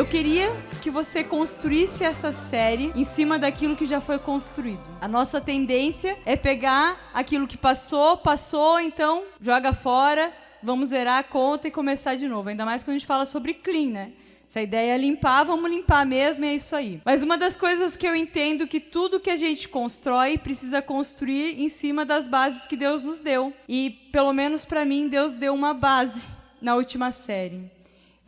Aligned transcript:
Eu 0.00 0.06
queria 0.06 0.50
que 0.80 0.90
você 0.90 1.22
construísse 1.22 2.02
essa 2.02 2.32
série 2.32 2.90
em 2.96 3.04
cima 3.04 3.38
daquilo 3.38 3.76
que 3.76 3.84
já 3.84 4.00
foi 4.00 4.18
construído. 4.18 4.80
A 4.98 5.06
nossa 5.06 5.42
tendência 5.42 6.16
é 6.24 6.36
pegar 6.36 7.10
aquilo 7.12 7.46
que 7.46 7.58
passou, 7.58 8.16
passou, 8.16 8.80
então 8.80 9.24
joga 9.38 9.74
fora, 9.74 10.32
vamos 10.62 10.88
zerar 10.88 11.18
a 11.18 11.22
conta 11.22 11.68
e 11.68 11.70
começar 11.70 12.16
de 12.16 12.26
novo. 12.26 12.48
Ainda 12.48 12.64
mais 12.64 12.82
quando 12.82 12.94
a 12.94 12.98
gente 12.98 13.06
fala 13.06 13.26
sobre 13.26 13.52
clean, 13.52 13.90
né? 13.90 14.12
Se 14.48 14.60
a 14.60 14.62
ideia 14.62 14.94
é 14.94 14.96
limpar, 14.96 15.44
vamos 15.44 15.70
limpar 15.70 16.06
mesmo, 16.06 16.46
é 16.46 16.54
isso 16.54 16.74
aí. 16.74 17.02
Mas 17.04 17.22
uma 17.22 17.36
das 17.36 17.54
coisas 17.54 17.94
que 17.94 18.08
eu 18.08 18.16
entendo 18.16 18.66
que 18.66 18.80
tudo 18.80 19.20
que 19.20 19.28
a 19.28 19.36
gente 19.36 19.68
constrói 19.68 20.38
precisa 20.38 20.80
construir 20.80 21.60
em 21.60 21.68
cima 21.68 22.06
das 22.06 22.26
bases 22.26 22.66
que 22.66 22.74
Deus 22.74 23.04
nos 23.04 23.20
deu. 23.20 23.52
E 23.68 23.90
pelo 24.10 24.32
menos 24.32 24.64
para 24.64 24.82
mim, 24.82 25.08
Deus 25.08 25.34
deu 25.34 25.52
uma 25.52 25.74
base 25.74 26.22
na 26.58 26.74
última 26.74 27.12
série. 27.12 27.70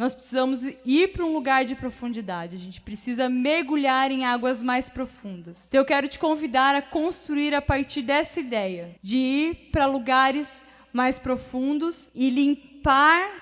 Nós 0.02 0.14
precisamos 0.14 0.64
ir 0.84 1.12
para 1.12 1.24
um 1.24 1.32
lugar 1.32 1.64
de 1.64 1.76
profundidade. 1.76 2.56
A 2.56 2.58
gente 2.58 2.80
precisa 2.80 3.28
mergulhar 3.28 4.10
em 4.10 4.24
águas 4.24 4.60
mais 4.60 4.88
profundas. 4.88 5.66
Então 5.68 5.80
eu 5.80 5.84
quero 5.84 6.08
te 6.08 6.18
convidar 6.18 6.74
a 6.74 6.82
construir 6.82 7.54
a 7.54 7.62
partir 7.62 8.02
dessa 8.02 8.40
ideia 8.40 8.96
de 9.00 9.16
ir 9.16 9.54
para 9.70 9.86
lugares 9.86 10.48
mais 10.92 11.20
profundos 11.20 12.08
e 12.16 12.28
limpar 12.30 13.41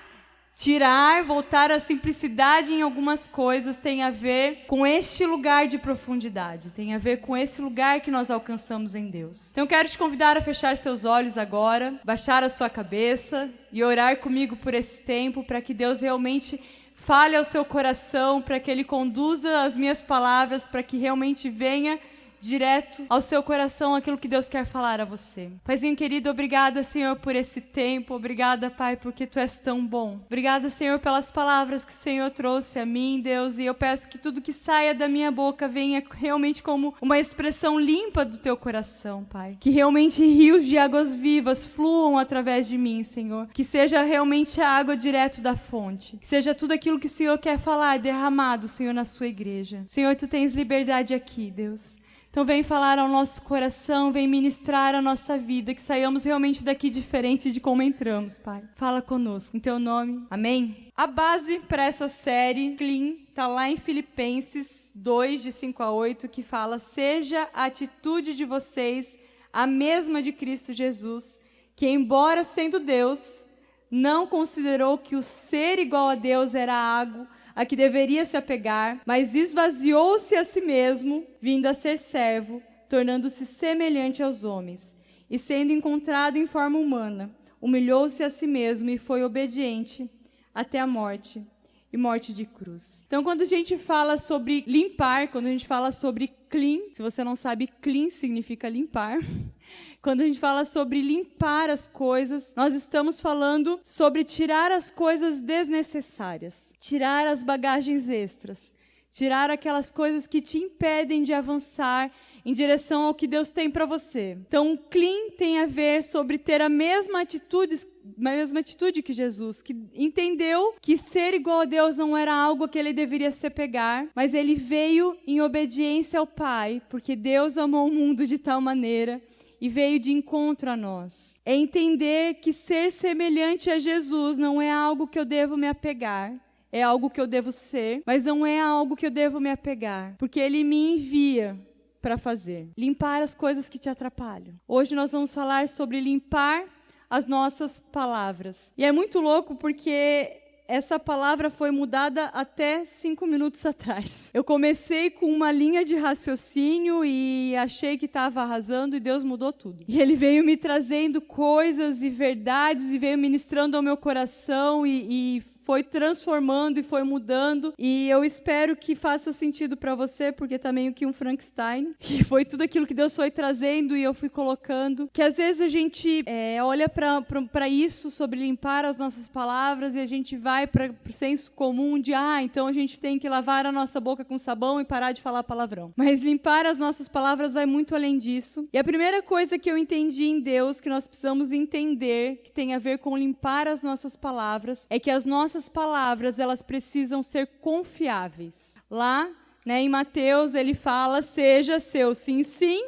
Tirar, 0.55 1.23
voltar 1.23 1.71
à 1.71 1.79
simplicidade 1.79 2.71
em 2.71 2.83
algumas 2.83 3.25
coisas 3.25 3.77
tem 3.77 4.03
a 4.03 4.11
ver 4.11 4.65
com 4.67 4.85
este 4.85 5.25
lugar 5.25 5.67
de 5.67 5.79
profundidade, 5.79 6.69
tem 6.69 6.93
a 6.93 6.99
ver 6.99 7.17
com 7.17 7.35
esse 7.35 7.59
lugar 7.61 8.01
que 8.01 8.11
nós 8.11 8.29
alcançamos 8.29 8.93
em 8.93 9.09
Deus. 9.09 9.49
Então, 9.51 9.65
quero 9.65 9.89
te 9.89 9.97
convidar 9.97 10.37
a 10.37 10.41
fechar 10.41 10.77
seus 10.77 11.03
olhos 11.03 11.37
agora, 11.37 11.99
baixar 12.03 12.43
a 12.43 12.49
sua 12.49 12.69
cabeça 12.69 13.49
e 13.71 13.83
orar 13.83 14.17
comigo 14.17 14.55
por 14.55 14.75
esse 14.75 15.01
tempo, 15.01 15.43
para 15.43 15.61
que 15.61 15.73
Deus 15.73 16.01
realmente 16.01 16.61
fale 16.93 17.35
ao 17.35 17.43
seu 17.43 17.65
coração, 17.65 18.41
para 18.41 18.59
que 18.59 18.69
Ele 18.69 18.83
conduza 18.83 19.63
as 19.63 19.75
minhas 19.75 20.01
palavras, 20.01 20.67
para 20.67 20.83
que 20.83 20.97
realmente 20.97 21.49
venha 21.49 21.99
direto 22.41 23.05
ao 23.07 23.21
seu 23.21 23.41
coração 23.43 23.95
aquilo 23.95 24.17
que 24.17 24.27
Deus 24.27 24.49
quer 24.49 24.65
falar 24.65 24.99
a 24.99 25.05
você. 25.05 25.49
Paizinho 25.63 25.95
querido, 25.95 26.29
obrigada, 26.29 26.83
Senhor, 26.83 27.15
por 27.17 27.35
esse 27.35 27.61
tempo. 27.61 28.15
Obrigada, 28.15 28.69
Pai, 28.69 28.95
porque 28.95 29.27
tu 29.27 29.39
és 29.39 29.57
tão 29.57 29.85
bom. 29.85 30.19
Obrigada, 30.25 30.69
Senhor, 30.69 30.99
pelas 30.99 31.31
palavras 31.31 31.85
que 31.85 31.93
o 31.93 31.95
Senhor 31.95 32.31
trouxe 32.31 32.79
a 32.79 32.85
mim, 32.85 33.21
Deus, 33.21 33.57
e 33.57 33.65
eu 33.65 33.73
peço 33.73 34.09
que 34.09 34.17
tudo 34.17 34.41
que 34.41 34.53
saia 34.53 34.93
da 34.93 35.07
minha 35.07 35.31
boca 35.31 35.67
venha 35.67 36.03
realmente 36.11 36.63
como 36.63 36.93
uma 37.01 37.19
expressão 37.19 37.79
limpa 37.79 38.25
do 38.25 38.37
teu 38.37 38.57
coração, 38.57 39.23
Pai. 39.23 39.57
Que 39.59 39.69
realmente 39.69 40.23
rios 40.23 40.65
de 40.65 40.77
águas 40.77 41.15
vivas 41.15 41.65
fluam 41.65 42.17
através 42.17 42.67
de 42.67 42.77
mim, 42.77 43.03
Senhor. 43.03 43.47
Que 43.53 43.63
seja 43.63 44.01
realmente 44.03 44.59
a 44.59 44.69
água 44.69 44.97
direto 44.97 45.41
da 45.41 45.55
fonte. 45.55 46.17
Que 46.17 46.27
seja 46.27 46.55
tudo 46.55 46.73
aquilo 46.73 46.99
que 46.99 47.07
o 47.07 47.09
Senhor 47.09 47.37
quer 47.37 47.59
falar 47.59 47.99
derramado, 47.99 48.67
Senhor, 48.67 48.93
na 48.93 49.05
sua 49.05 49.27
igreja. 49.27 49.83
Senhor, 49.87 50.15
tu 50.15 50.27
tens 50.27 50.53
liberdade 50.53 51.13
aqui, 51.13 51.51
Deus. 51.51 52.00
Então 52.31 52.45
vem 52.45 52.63
falar 52.63 52.97
ao 52.97 53.09
nosso 53.09 53.41
coração, 53.41 54.09
vem 54.09 54.25
ministrar 54.25 54.95
a 54.95 55.01
nossa 55.01 55.37
vida, 55.37 55.75
que 55.75 55.81
saiamos 55.81 56.23
realmente 56.23 56.63
daqui 56.63 56.89
diferente 56.89 57.51
de 57.51 57.59
como 57.59 57.81
entramos, 57.81 58.37
Pai. 58.37 58.63
Fala 58.77 59.01
conosco. 59.01 59.57
Em 59.57 59.59
teu 59.59 59.77
nome. 59.77 60.25
Amém. 60.29 60.87
A 60.95 61.05
base 61.05 61.59
para 61.67 61.83
essa 61.83 62.07
série 62.07 62.77
Clean 62.77 63.15
está 63.27 63.47
lá 63.47 63.69
em 63.69 63.75
Filipenses 63.75 64.93
2 64.95 65.43
de 65.43 65.51
5 65.51 65.83
a 65.83 65.91
8, 65.91 66.29
que 66.29 66.41
fala: 66.41 66.79
"Seja 66.79 67.49
a 67.53 67.65
atitude 67.65 68.33
de 68.33 68.45
vocês 68.45 69.19
a 69.51 69.67
mesma 69.67 70.21
de 70.21 70.31
Cristo 70.31 70.71
Jesus, 70.71 71.37
que 71.75 71.85
embora 71.85 72.45
sendo 72.45 72.79
Deus, 72.79 73.43
não 73.89 74.25
considerou 74.25 74.97
que 74.97 75.17
o 75.17 75.21
ser 75.21 75.79
igual 75.79 76.07
a 76.07 76.15
Deus 76.15 76.55
era 76.55 76.73
algo 76.73 77.27
a 77.55 77.65
que 77.65 77.75
deveria 77.75 78.25
se 78.25 78.37
apegar, 78.37 79.01
mas 79.05 79.35
esvaziou-se 79.35 80.35
a 80.35 80.43
si 80.43 80.61
mesmo, 80.61 81.25
vindo 81.41 81.65
a 81.65 81.73
ser 81.73 81.97
servo, 81.97 82.61
tornando-se 82.89 83.45
semelhante 83.45 84.21
aos 84.21 84.43
homens. 84.43 84.95
E 85.29 85.39
sendo 85.39 85.71
encontrado 85.71 86.37
em 86.37 86.47
forma 86.47 86.77
humana, 86.77 87.29
humilhou-se 87.61 88.23
a 88.23 88.29
si 88.29 88.47
mesmo 88.47 88.89
e 88.89 88.97
foi 88.97 89.23
obediente 89.23 90.09
até 90.53 90.79
a 90.79 90.87
morte 90.87 91.45
e 91.93 91.97
morte 91.97 92.33
de 92.33 92.45
cruz. 92.45 93.03
Então, 93.05 93.23
quando 93.23 93.41
a 93.41 93.45
gente 93.45 93.77
fala 93.77 94.17
sobre 94.17 94.63
limpar, 94.65 95.27
quando 95.27 95.47
a 95.47 95.51
gente 95.51 95.67
fala 95.67 95.91
sobre 95.91 96.33
clean, 96.49 96.79
se 96.91 97.01
você 97.01 97.23
não 97.23 97.35
sabe, 97.35 97.67
clean 97.81 98.09
significa 98.09 98.69
limpar. 98.69 99.19
Quando 100.01 100.21
a 100.21 100.25
gente 100.25 100.39
fala 100.39 100.65
sobre 100.65 100.99
limpar 100.99 101.69
as 101.69 101.87
coisas, 101.87 102.55
nós 102.57 102.73
estamos 102.73 103.21
falando 103.21 103.79
sobre 103.83 104.23
tirar 104.23 104.71
as 104.71 104.89
coisas 104.89 105.39
desnecessárias, 105.39 106.73
tirar 106.79 107.27
as 107.27 107.43
bagagens 107.43 108.09
extras, 108.09 108.73
tirar 109.13 109.51
aquelas 109.51 109.91
coisas 109.91 110.25
que 110.25 110.41
te 110.41 110.57
impedem 110.57 111.21
de 111.21 111.33
avançar 111.33 112.11
em 112.43 112.51
direção 112.51 113.03
ao 113.03 113.13
que 113.13 113.27
Deus 113.27 113.51
tem 113.51 113.69
para 113.69 113.85
você. 113.85 114.39
Então, 114.47 114.75
clean 114.89 115.29
tem 115.37 115.59
a 115.59 115.67
ver 115.67 116.01
sobre 116.01 116.39
ter 116.39 116.61
a 116.61 116.69
mesma 116.69 117.21
atitude, 117.21 117.75
a 117.75 118.21
mesma 118.21 118.61
atitude 118.61 119.03
que 119.03 119.13
Jesus, 119.13 119.61
que 119.61 119.75
entendeu 119.93 120.73
que 120.81 120.97
ser 120.97 121.35
igual 121.35 121.59
a 121.59 121.65
Deus 121.65 121.97
não 121.97 122.17
era 122.17 122.33
algo 122.33 122.67
que 122.67 122.79
ele 122.79 122.91
deveria 122.91 123.31
se 123.31 123.47
pegar, 123.51 124.07
mas 124.15 124.33
ele 124.33 124.55
veio 124.55 125.15
em 125.27 125.41
obediência 125.41 126.19
ao 126.19 126.25
Pai, 126.25 126.81
porque 126.89 127.15
Deus 127.15 127.55
amou 127.55 127.87
o 127.87 127.93
mundo 127.93 128.25
de 128.25 128.39
tal 128.39 128.59
maneira 128.59 129.21
e 129.61 129.69
veio 129.69 129.99
de 129.99 130.11
encontro 130.11 130.71
a 130.71 130.75
nós. 130.75 131.39
É 131.45 131.55
entender 131.55 132.33
que 132.35 132.51
ser 132.51 132.91
semelhante 132.91 133.69
a 133.69 133.77
Jesus 133.77 134.39
não 134.39 134.59
é 134.59 134.71
algo 134.71 135.07
que 135.07 135.19
eu 135.19 135.23
devo 135.23 135.55
me 135.55 135.67
apegar, 135.67 136.33
é 136.71 136.81
algo 136.81 137.11
que 137.11 137.21
eu 137.21 137.27
devo 137.27 137.51
ser, 137.51 138.01
mas 138.03 138.25
não 138.25 138.43
é 138.43 138.59
algo 138.59 138.95
que 138.95 139.05
eu 139.05 139.11
devo 139.11 139.39
me 139.39 139.51
apegar, 139.51 140.15
porque 140.17 140.39
ele 140.39 140.63
me 140.63 140.95
envia 140.95 141.55
para 142.01 142.17
fazer. 142.17 142.69
Limpar 142.75 143.21
as 143.21 143.35
coisas 143.35 143.69
que 143.69 143.77
te 143.77 143.87
atrapalham. 143.87 144.55
Hoje 144.67 144.95
nós 144.95 145.11
vamos 145.11 145.33
falar 145.33 145.69
sobre 145.69 145.99
limpar 146.01 146.65
as 147.07 147.27
nossas 147.27 147.79
palavras. 147.79 148.73
E 148.75 148.83
é 148.83 148.91
muito 148.91 149.19
louco 149.19 149.53
porque 149.55 150.41
essa 150.71 150.97
palavra 150.97 151.49
foi 151.49 151.69
mudada 151.69 152.27
até 152.27 152.85
cinco 152.85 153.27
minutos 153.27 153.65
atrás. 153.65 154.29
Eu 154.33 154.41
comecei 154.41 155.09
com 155.09 155.25
uma 155.25 155.51
linha 155.51 155.83
de 155.83 155.97
raciocínio 155.97 157.03
e 157.03 157.53
achei 157.57 157.97
que 157.97 158.05
estava 158.05 158.41
arrasando 158.41 158.95
e 158.95 158.99
Deus 159.01 159.21
mudou 159.21 159.51
tudo. 159.51 159.83
E 159.85 159.99
Ele 159.99 160.15
veio 160.15 160.45
me 160.45 160.55
trazendo 160.55 161.19
coisas 161.19 162.01
e 162.01 162.09
verdades 162.09 162.93
e 162.93 162.97
veio 162.97 163.17
ministrando 163.17 163.75
ao 163.75 163.83
meu 163.83 163.97
coração 163.97 164.87
e, 164.87 165.37
e 165.37 165.43
foi 165.71 165.83
transformando 165.83 166.81
e 166.81 166.83
foi 166.83 167.01
mudando. 167.01 167.73
E 167.79 168.09
eu 168.09 168.25
espero 168.25 168.75
que 168.75 168.93
faça 168.93 169.31
sentido 169.31 169.77
para 169.77 169.95
você, 169.95 170.29
porque 170.29 170.59
tá 170.59 170.69
meio 170.69 170.93
que 170.93 171.05
um 171.05 171.13
Frankenstein. 171.13 171.95
E 172.11 172.25
foi 172.25 172.43
tudo 172.43 172.61
aquilo 172.61 172.85
que 172.85 172.93
Deus 172.93 173.15
foi 173.15 173.31
trazendo 173.31 173.95
e 173.95 174.03
eu 174.03 174.13
fui 174.13 174.27
colocando. 174.27 175.09
Que 175.13 175.21
às 175.21 175.37
vezes 175.37 175.61
a 175.61 175.69
gente 175.69 176.23
é, 176.25 176.61
olha 176.61 176.89
para 176.89 177.69
isso 177.69 178.11
sobre 178.11 178.37
limpar 178.37 178.83
as 178.83 178.97
nossas 178.97 179.29
palavras 179.29 179.95
e 179.95 179.99
a 179.99 180.05
gente 180.05 180.35
vai 180.35 180.67
para 180.67 180.89
o 180.89 181.13
senso 181.13 181.49
comum 181.51 181.97
de, 181.97 182.13
ah, 182.13 182.43
então 182.43 182.67
a 182.67 182.73
gente 182.73 182.99
tem 182.99 183.17
que 183.17 183.29
lavar 183.29 183.65
a 183.65 183.71
nossa 183.71 183.97
boca 184.01 184.25
com 184.25 184.37
sabão 184.37 184.81
e 184.81 184.83
parar 184.83 185.13
de 185.13 185.21
falar 185.21 185.41
palavrão. 185.43 185.93
Mas 185.95 186.21
limpar 186.21 186.65
as 186.65 186.79
nossas 186.79 187.07
palavras 187.07 187.53
vai 187.53 187.65
muito 187.65 187.95
além 187.95 188.17
disso. 188.17 188.67
E 188.73 188.77
a 188.77 188.83
primeira 188.83 189.21
coisa 189.21 189.57
que 189.57 189.71
eu 189.71 189.77
entendi 189.77 190.25
em 190.25 190.41
Deus, 190.41 190.81
que 190.81 190.89
nós 190.89 191.07
precisamos 191.07 191.53
entender, 191.53 192.41
que 192.43 192.51
tem 192.51 192.75
a 192.75 192.79
ver 192.79 192.97
com 192.97 193.15
limpar 193.15 193.69
as 193.69 193.81
nossas 193.81 194.17
palavras, 194.17 194.85
é 194.89 194.99
que 194.99 195.09
as 195.09 195.23
nossas 195.23 195.60
nossas 195.61 195.69
palavras 195.69 196.39
elas 196.39 196.61
precisam 196.61 197.21
ser 197.21 197.45
confiáveis. 197.61 198.75
Lá, 198.89 199.29
né, 199.65 199.81
em 199.81 199.89
Mateus, 199.89 200.55
ele 200.55 200.73
fala: 200.73 201.21
seja 201.21 201.79
seu 201.79 202.15
sim, 202.15 202.43
sim 202.43 202.83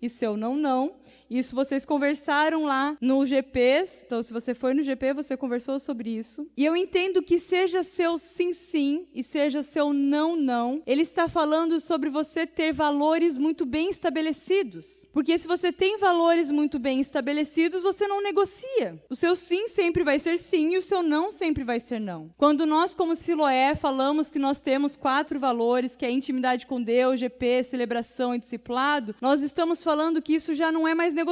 e 0.00 0.08
seu 0.08 0.36
não, 0.36 0.56
não. 0.56 0.94
Isso 1.34 1.56
vocês 1.56 1.84
conversaram 1.84 2.64
lá 2.64 2.96
no 3.00 3.26
GP. 3.26 3.84
Então, 4.06 4.22
se 4.22 4.32
você 4.32 4.54
foi 4.54 4.72
no 4.72 4.84
GP, 4.84 5.12
você 5.14 5.36
conversou 5.36 5.80
sobre 5.80 6.10
isso. 6.10 6.46
E 6.56 6.64
eu 6.64 6.76
entendo 6.76 7.20
que 7.20 7.40
seja 7.40 7.82
seu 7.82 8.18
sim, 8.18 8.54
sim 8.54 9.08
e 9.12 9.24
seja 9.24 9.60
seu 9.64 9.92
não, 9.92 10.36
não. 10.36 10.80
Ele 10.86 11.02
está 11.02 11.28
falando 11.28 11.80
sobre 11.80 12.08
você 12.08 12.46
ter 12.46 12.72
valores 12.72 13.36
muito 13.36 13.66
bem 13.66 13.90
estabelecidos. 13.90 15.08
Porque 15.12 15.36
se 15.36 15.48
você 15.48 15.72
tem 15.72 15.98
valores 15.98 16.52
muito 16.52 16.78
bem 16.78 17.00
estabelecidos, 17.00 17.82
você 17.82 18.06
não 18.06 18.22
negocia. 18.22 19.02
O 19.10 19.16
seu 19.16 19.34
sim 19.34 19.66
sempre 19.68 20.04
vai 20.04 20.20
ser 20.20 20.38
sim 20.38 20.74
e 20.74 20.78
o 20.78 20.82
seu 20.82 21.02
não 21.02 21.32
sempre 21.32 21.64
vai 21.64 21.80
ser 21.80 21.98
não. 21.98 22.30
Quando 22.36 22.64
nós, 22.64 22.94
como 22.94 23.16
Siloé, 23.16 23.74
falamos 23.74 24.30
que 24.30 24.38
nós 24.38 24.60
temos 24.60 24.96
quatro 24.96 25.40
valores, 25.40 25.96
que 25.96 26.06
é 26.06 26.10
intimidade 26.12 26.64
com 26.64 26.80
Deus, 26.80 27.18
GP, 27.18 27.64
celebração 27.64 28.32
e 28.36 28.38
discipulado, 28.38 29.16
nós 29.20 29.42
estamos 29.42 29.82
falando 29.82 30.22
que 30.22 30.34
isso 30.34 30.54
já 30.54 30.70
não 30.70 30.86
é 30.86 30.94
mais 30.94 31.12
negociável. 31.12 31.23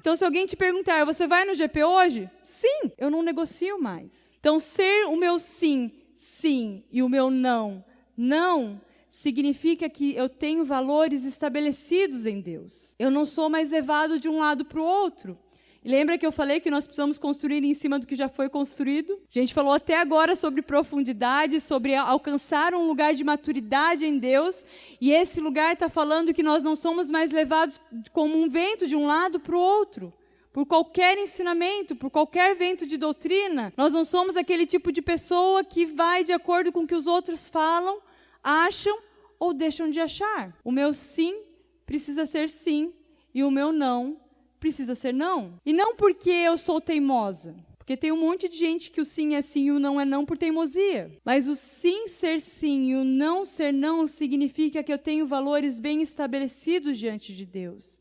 Então, 0.00 0.16
se 0.16 0.24
alguém 0.24 0.46
te 0.46 0.56
perguntar, 0.56 1.04
você 1.04 1.26
vai 1.26 1.44
no 1.44 1.54
GP 1.54 1.84
hoje? 1.84 2.30
Sim, 2.42 2.90
eu 2.98 3.10
não 3.10 3.22
negocio 3.22 3.80
mais. 3.80 4.36
Então, 4.38 4.58
ser 4.58 5.06
o 5.06 5.16
meu 5.16 5.38
sim, 5.38 5.92
sim, 6.16 6.82
e 6.90 7.02
o 7.02 7.08
meu 7.08 7.30
não, 7.30 7.84
não, 8.16 8.80
significa 9.08 9.88
que 9.88 10.14
eu 10.16 10.28
tenho 10.28 10.64
valores 10.64 11.24
estabelecidos 11.24 12.26
em 12.26 12.40
Deus. 12.40 12.94
Eu 12.98 13.10
não 13.10 13.26
sou 13.26 13.48
mais 13.48 13.70
levado 13.70 14.18
de 14.18 14.28
um 14.28 14.38
lado 14.38 14.64
para 14.64 14.80
o 14.80 14.84
outro. 14.84 15.38
Lembra 15.84 16.16
que 16.16 16.24
eu 16.24 16.30
falei 16.30 16.60
que 16.60 16.70
nós 16.70 16.86
precisamos 16.86 17.18
construir 17.18 17.64
em 17.64 17.74
cima 17.74 17.98
do 17.98 18.06
que 18.06 18.14
já 18.14 18.28
foi 18.28 18.48
construído? 18.48 19.14
A 19.14 19.38
gente 19.38 19.52
falou 19.52 19.72
até 19.72 19.98
agora 19.98 20.36
sobre 20.36 20.62
profundidade, 20.62 21.60
sobre 21.60 21.96
alcançar 21.96 22.72
um 22.72 22.86
lugar 22.86 23.14
de 23.14 23.24
maturidade 23.24 24.06
em 24.06 24.16
Deus, 24.16 24.64
e 25.00 25.10
esse 25.10 25.40
lugar 25.40 25.72
está 25.72 25.88
falando 25.88 26.32
que 26.32 26.42
nós 26.42 26.62
não 26.62 26.76
somos 26.76 27.10
mais 27.10 27.32
levados 27.32 27.80
como 28.12 28.40
um 28.40 28.48
vento 28.48 28.86
de 28.86 28.94
um 28.94 29.08
lado 29.08 29.40
para 29.40 29.56
o 29.56 29.60
outro. 29.60 30.12
Por 30.52 30.66
qualquer 30.66 31.18
ensinamento, 31.18 31.96
por 31.96 32.10
qualquer 32.10 32.54
vento 32.54 32.86
de 32.86 32.96
doutrina, 32.96 33.72
nós 33.76 33.92
não 33.92 34.04
somos 34.04 34.36
aquele 34.36 34.66
tipo 34.66 34.92
de 34.92 35.02
pessoa 35.02 35.64
que 35.64 35.84
vai 35.84 36.22
de 36.22 36.32
acordo 36.32 36.70
com 36.70 36.80
o 36.80 36.86
que 36.86 36.94
os 36.94 37.08
outros 37.08 37.48
falam, 37.48 37.98
acham 38.40 38.96
ou 39.36 39.52
deixam 39.52 39.90
de 39.90 39.98
achar. 39.98 40.56
O 40.62 40.70
meu 40.70 40.94
sim 40.94 41.42
precisa 41.84 42.24
ser 42.24 42.48
sim 42.48 42.92
e 43.34 43.42
o 43.42 43.50
meu 43.50 43.72
não 43.72 44.21
precisa 44.62 44.94
ser 44.94 45.12
não. 45.12 45.54
E 45.66 45.72
não 45.72 45.96
porque 45.96 46.30
eu 46.30 46.56
sou 46.56 46.80
teimosa. 46.80 47.56
Porque 47.76 47.96
tem 47.96 48.12
um 48.12 48.20
monte 48.20 48.48
de 48.48 48.56
gente 48.56 48.92
que 48.92 49.00
o 49.00 49.04
sim 49.04 49.34
é 49.34 49.42
sim 49.42 49.64
e 49.64 49.72
o 49.72 49.80
não 49.80 50.00
é 50.00 50.04
não 50.04 50.24
por 50.24 50.38
teimosia. 50.38 51.10
Mas 51.24 51.48
o 51.48 51.56
sim 51.56 52.06
ser 52.06 52.40
sim 52.40 52.92
e 52.92 52.94
o 52.94 53.04
não 53.04 53.44
ser 53.44 53.72
não 53.72 54.06
significa 54.06 54.84
que 54.84 54.92
eu 54.92 54.98
tenho 54.98 55.26
valores 55.26 55.80
bem 55.80 56.00
estabelecidos 56.00 56.96
diante 56.96 57.34
de 57.34 57.44
Deus. 57.44 58.00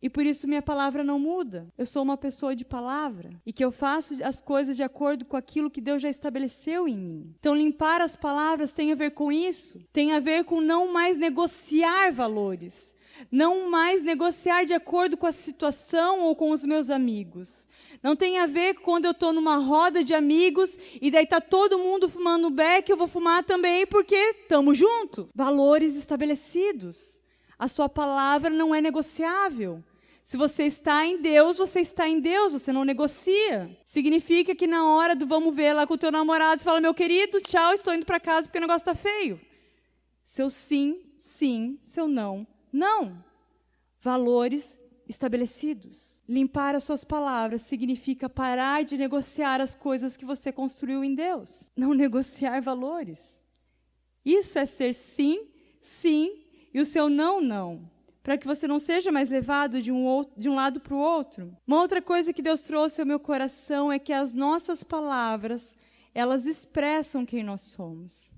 E 0.00 0.08
por 0.08 0.24
isso 0.24 0.46
minha 0.46 0.62
palavra 0.62 1.02
não 1.02 1.18
muda. 1.18 1.66
Eu 1.76 1.84
sou 1.84 2.04
uma 2.04 2.16
pessoa 2.16 2.54
de 2.54 2.64
palavra 2.64 3.30
e 3.44 3.52
que 3.52 3.64
eu 3.64 3.72
faço 3.72 4.22
as 4.22 4.40
coisas 4.40 4.76
de 4.76 4.84
acordo 4.84 5.24
com 5.24 5.36
aquilo 5.36 5.68
que 5.68 5.80
Deus 5.80 6.00
já 6.00 6.08
estabeleceu 6.08 6.86
em 6.86 6.96
mim. 6.96 7.34
Então 7.40 7.56
limpar 7.56 8.00
as 8.00 8.14
palavras 8.14 8.72
tem 8.72 8.92
a 8.92 8.94
ver 8.94 9.10
com 9.10 9.32
isso, 9.32 9.80
tem 9.92 10.12
a 10.12 10.20
ver 10.20 10.44
com 10.44 10.60
não 10.60 10.92
mais 10.92 11.18
negociar 11.18 12.12
valores, 12.12 12.94
não 13.30 13.70
mais 13.70 14.02
negociar 14.02 14.64
de 14.64 14.72
acordo 14.72 15.16
com 15.16 15.26
a 15.26 15.32
situação 15.32 16.20
ou 16.22 16.36
com 16.36 16.50
os 16.50 16.64
meus 16.64 16.90
amigos. 16.90 17.66
Não 18.02 18.14
tem 18.14 18.38
a 18.38 18.46
ver 18.46 18.74
quando 18.74 19.06
eu 19.06 19.10
estou 19.10 19.32
numa 19.32 19.56
roda 19.56 20.04
de 20.04 20.14
amigos 20.14 20.78
e 21.00 21.10
daí 21.10 21.24
está 21.24 21.40
todo 21.40 21.78
mundo 21.78 22.08
fumando 22.08 22.50
beck, 22.50 22.88
eu 22.88 22.96
vou 22.96 23.08
fumar 23.08 23.44
também 23.44 23.86
porque 23.86 24.14
estamos 24.14 24.78
junto. 24.78 25.28
Valores 25.34 25.96
estabelecidos. 25.96 27.20
A 27.58 27.66
sua 27.66 27.88
palavra 27.88 28.50
não 28.50 28.74
é 28.74 28.80
negociável. 28.80 29.82
Se 30.22 30.36
você 30.36 30.64
está 30.64 31.06
em 31.06 31.22
Deus, 31.22 31.56
você 31.56 31.80
está 31.80 32.06
em 32.06 32.20
Deus, 32.20 32.52
você 32.52 32.70
não 32.70 32.84
negocia. 32.84 33.74
Significa 33.86 34.54
que 34.54 34.66
na 34.66 34.86
hora 34.86 35.16
do 35.16 35.26
vamos 35.26 35.54
ver 35.54 35.72
lá 35.72 35.86
com 35.86 35.94
o 35.94 35.98
teu 35.98 36.12
namorado, 36.12 36.60
você 36.60 36.66
fala, 36.66 36.82
meu 36.82 36.92
querido, 36.92 37.40
tchau, 37.40 37.72
estou 37.72 37.94
indo 37.94 38.04
para 38.04 38.20
casa 38.20 38.46
porque 38.46 38.58
o 38.58 38.60
negócio 38.60 38.82
está 38.82 38.94
feio. 38.94 39.40
Seu 40.22 40.50
sim, 40.50 41.00
sim, 41.18 41.78
seu 41.82 42.06
não, 42.06 42.46
não. 42.72 43.24
Valores 44.00 44.78
estabelecidos. 45.08 46.22
Limpar 46.28 46.74
as 46.74 46.84
suas 46.84 47.02
palavras 47.02 47.62
significa 47.62 48.28
parar 48.28 48.84
de 48.84 48.98
negociar 48.98 49.60
as 49.60 49.74
coisas 49.74 50.16
que 50.16 50.24
você 50.24 50.52
construiu 50.52 51.02
em 51.02 51.14
Deus. 51.14 51.70
Não 51.74 51.94
negociar 51.94 52.60
valores. 52.60 53.18
Isso 54.24 54.58
é 54.58 54.66
ser 54.66 54.94
sim, 54.94 55.48
sim, 55.80 56.44
e 56.72 56.80
o 56.80 56.86
seu 56.86 57.08
não, 57.08 57.40
não. 57.40 57.90
Para 58.22 58.36
que 58.36 58.46
você 58.46 58.68
não 58.68 58.78
seja 58.78 59.10
mais 59.10 59.30
levado 59.30 59.80
de 59.80 59.90
um, 59.90 60.22
de 60.36 60.50
um 60.50 60.54
lado 60.54 60.80
para 60.80 60.94
o 60.94 60.98
outro. 60.98 61.56
Uma 61.66 61.80
outra 61.80 62.02
coisa 62.02 62.32
que 62.32 62.42
Deus 62.42 62.60
trouxe 62.60 63.00
ao 63.00 63.06
meu 63.06 63.18
coração 63.18 63.90
é 63.90 63.98
que 63.98 64.12
as 64.12 64.34
nossas 64.34 64.84
palavras, 64.84 65.74
elas 66.14 66.44
expressam 66.44 67.24
quem 67.24 67.42
nós 67.42 67.62
somos. 67.62 68.30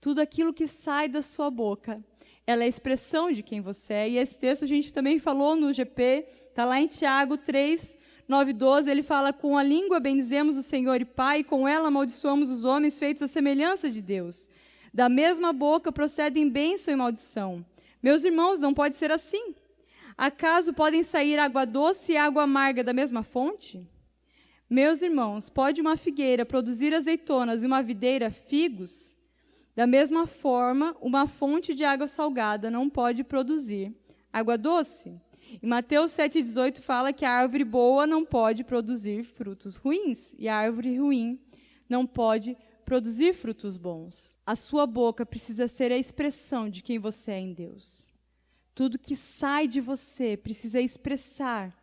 Tudo 0.00 0.20
aquilo 0.20 0.54
que 0.54 0.68
sai 0.68 1.08
da 1.08 1.22
sua 1.22 1.50
boca 1.50 2.04
ela 2.50 2.62
é 2.62 2.66
a 2.66 2.68
expressão 2.68 3.30
de 3.30 3.42
quem 3.42 3.60
você 3.60 3.94
é. 3.94 4.08
E 4.10 4.18
esse 4.18 4.38
texto 4.38 4.64
a 4.64 4.68
gente 4.68 4.92
também 4.92 5.18
falou 5.18 5.54
no 5.54 5.72
GP, 5.72 6.26
está 6.48 6.64
lá 6.64 6.80
em 6.80 6.86
Tiago 6.86 7.38
3, 7.38 7.96
9, 8.28 8.52
12, 8.52 8.90
ele 8.90 9.02
fala: 9.02 9.32
Com 9.32 9.56
a 9.56 9.62
língua 9.62 9.98
bendizemos 10.00 10.56
o 10.56 10.62
Senhor 10.62 11.00
e 11.00 11.04
Pai, 11.04 11.40
e 11.40 11.44
com 11.44 11.66
ela 11.66 11.88
amaldiçoamos 11.88 12.50
os 12.50 12.64
homens 12.64 12.98
feitos 12.98 13.22
à 13.22 13.28
semelhança 13.28 13.90
de 13.90 14.02
Deus. 14.02 14.48
Da 14.92 15.08
mesma 15.08 15.52
boca 15.52 15.92
procedem 15.92 16.48
bênção 16.48 16.92
e 16.92 16.96
maldição. 16.96 17.64
Meus 18.02 18.24
irmãos, 18.24 18.60
não 18.60 18.74
pode 18.74 18.96
ser 18.96 19.12
assim. 19.12 19.54
Acaso 20.16 20.74
podem 20.74 21.02
sair 21.02 21.38
água 21.38 21.64
doce 21.64 22.12
e 22.12 22.16
água 22.16 22.42
amarga 22.42 22.82
da 22.82 22.92
mesma 22.92 23.22
fonte? 23.22 23.88
Meus 24.68 25.02
irmãos, 25.02 25.48
pode 25.48 25.80
uma 25.80 25.96
figueira 25.96 26.44
produzir 26.44 26.94
azeitonas 26.94 27.62
e 27.62 27.66
uma 27.66 27.82
videira 27.82 28.30
figos? 28.30 29.14
Da 29.74 29.86
mesma 29.86 30.26
forma, 30.26 30.96
uma 31.00 31.26
fonte 31.26 31.74
de 31.74 31.84
água 31.84 32.08
salgada 32.08 32.70
não 32.70 32.90
pode 32.90 33.24
produzir 33.24 33.94
água 34.32 34.58
doce. 34.58 35.20
E 35.62 35.66
Mateus 35.66 36.12
7,18 36.12 36.80
fala 36.80 37.12
que 37.12 37.24
a 37.24 37.30
árvore 37.30 37.64
boa 37.64 38.06
não 38.06 38.24
pode 38.24 38.62
produzir 38.62 39.24
frutos 39.24 39.76
ruins, 39.76 40.34
e 40.38 40.48
a 40.48 40.56
árvore 40.56 40.96
ruim 40.98 41.40
não 41.88 42.06
pode 42.06 42.56
produzir 42.84 43.34
frutos 43.34 43.76
bons. 43.76 44.36
A 44.46 44.54
sua 44.54 44.86
boca 44.86 45.26
precisa 45.26 45.66
ser 45.68 45.92
a 45.92 45.98
expressão 45.98 46.68
de 46.68 46.82
quem 46.82 46.98
você 46.98 47.32
é 47.32 47.38
em 47.38 47.52
Deus. 47.52 48.12
Tudo 48.74 48.98
que 48.98 49.16
sai 49.16 49.66
de 49.66 49.80
você 49.80 50.36
precisa 50.36 50.80
expressar 50.80 51.76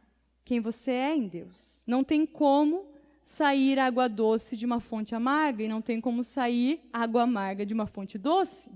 quem 0.43 0.59
você 0.59 0.91
é 0.91 1.15
em 1.15 1.27
Deus. 1.27 1.83
Não 1.85 2.03
tem 2.03 2.25
como 2.25 2.96
sair 3.27 3.77
água 3.77 4.07
doce 4.07 4.55
de 4.55 4.65
uma 4.65 4.79
fonte 4.79 5.13
amarga 5.13 5.61
e 5.61 5.67
não 5.67 5.81
tem 5.81 5.99
como 5.99 6.23
sair 6.23 6.79
água 6.93 7.23
amarga 7.23 7.65
de 7.65 7.73
uma 7.73 7.85
fonte 7.85 8.17
doce. 8.17 8.71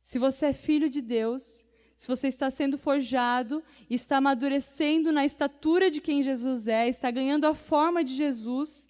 Se 0.00 0.16
você 0.16 0.46
é 0.46 0.52
filho 0.52 0.88
de 0.88 1.02
Deus, 1.02 1.66
se 1.96 2.06
você 2.06 2.28
está 2.28 2.48
sendo 2.52 2.78
forjado, 2.78 3.64
está 3.90 4.18
amadurecendo 4.18 5.10
na 5.10 5.24
estatura 5.24 5.90
de 5.90 6.00
quem 6.00 6.22
Jesus 6.22 6.68
é, 6.68 6.88
está 6.88 7.10
ganhando 7.10 7.48
a 7.48 7.54
forma 7.54 8.04
de 8.04 8.14
Jesus, 8.14 8.86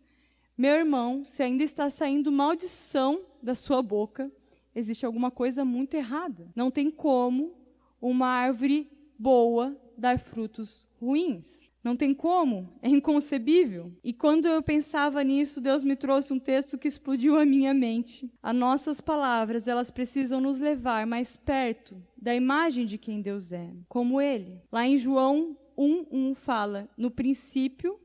meu 0.55 0.75
irmão, 0.75 1.25
se 1.25 1.43
ainda 1.43 1.65
está 1.65 1.89
saindo 1.89 2.31
maldição 2.31 3.25
da 3.43 3.55
sua 3.55 3.81
boca, 3.81 4.31
existe 4.75 5.07
alguma 5.07 5.31
coisa 5.31 5.65
muito 5.65 5.95
errada. 5.95 6.47
Não 6.55 6.71
tem 6.71 6.91
como 6.91 7.55
uma 8.03 8.27
árvore 8.27 8.87
boa 9.19 9.75
dar 9.97 10.19
frutos 10.19 10.87
ruins. 11.01 11.73
Não 11.85 11.95
tem 11.95 12.15
como, 12.15 12.73
é 12.81 12.89
inconcebível. 12.89 13.93
E 14.03 14.15
quando 14.15 14.47
eu 14.47 14.63
pensava 14.63 15.23
nisso, 15.23 15.61
Deus 15.61 15.85
me 15.85 15.95
trouxe 15.95 16.33
um 16.33 16.39
texto 16.39 16.79
que 16.79 16.89
explodiu 16.89 17.39
a 17.39 17.45
minha 17.45 17.75
mente. 17.75 18.33
As 18.43 18.57
nossas 18.57 19.03
palavras, 19.03 19.69
elas 19.69 19.91
precisam 19.91 20.41
nos 20.41 20.59
levar 20.59 21.07
mais 21.07 21.37
perto 21.37 22.03
da 22.17 22.35
imagem 22.35 22.87
de 22.87 22.97
quem 22.97 23.21
Deus 23.21 23.53
é, 23.53 23.71
como 23.87 24.19
ele. 24.19 24.63
Lá 24.73 24.87
em 24.87 24.97
João 24.97 25.59
1:1 25.77 26.35
fala: 26.35 26.89
"No 26.97 27.11
princípio, 27.11 28.01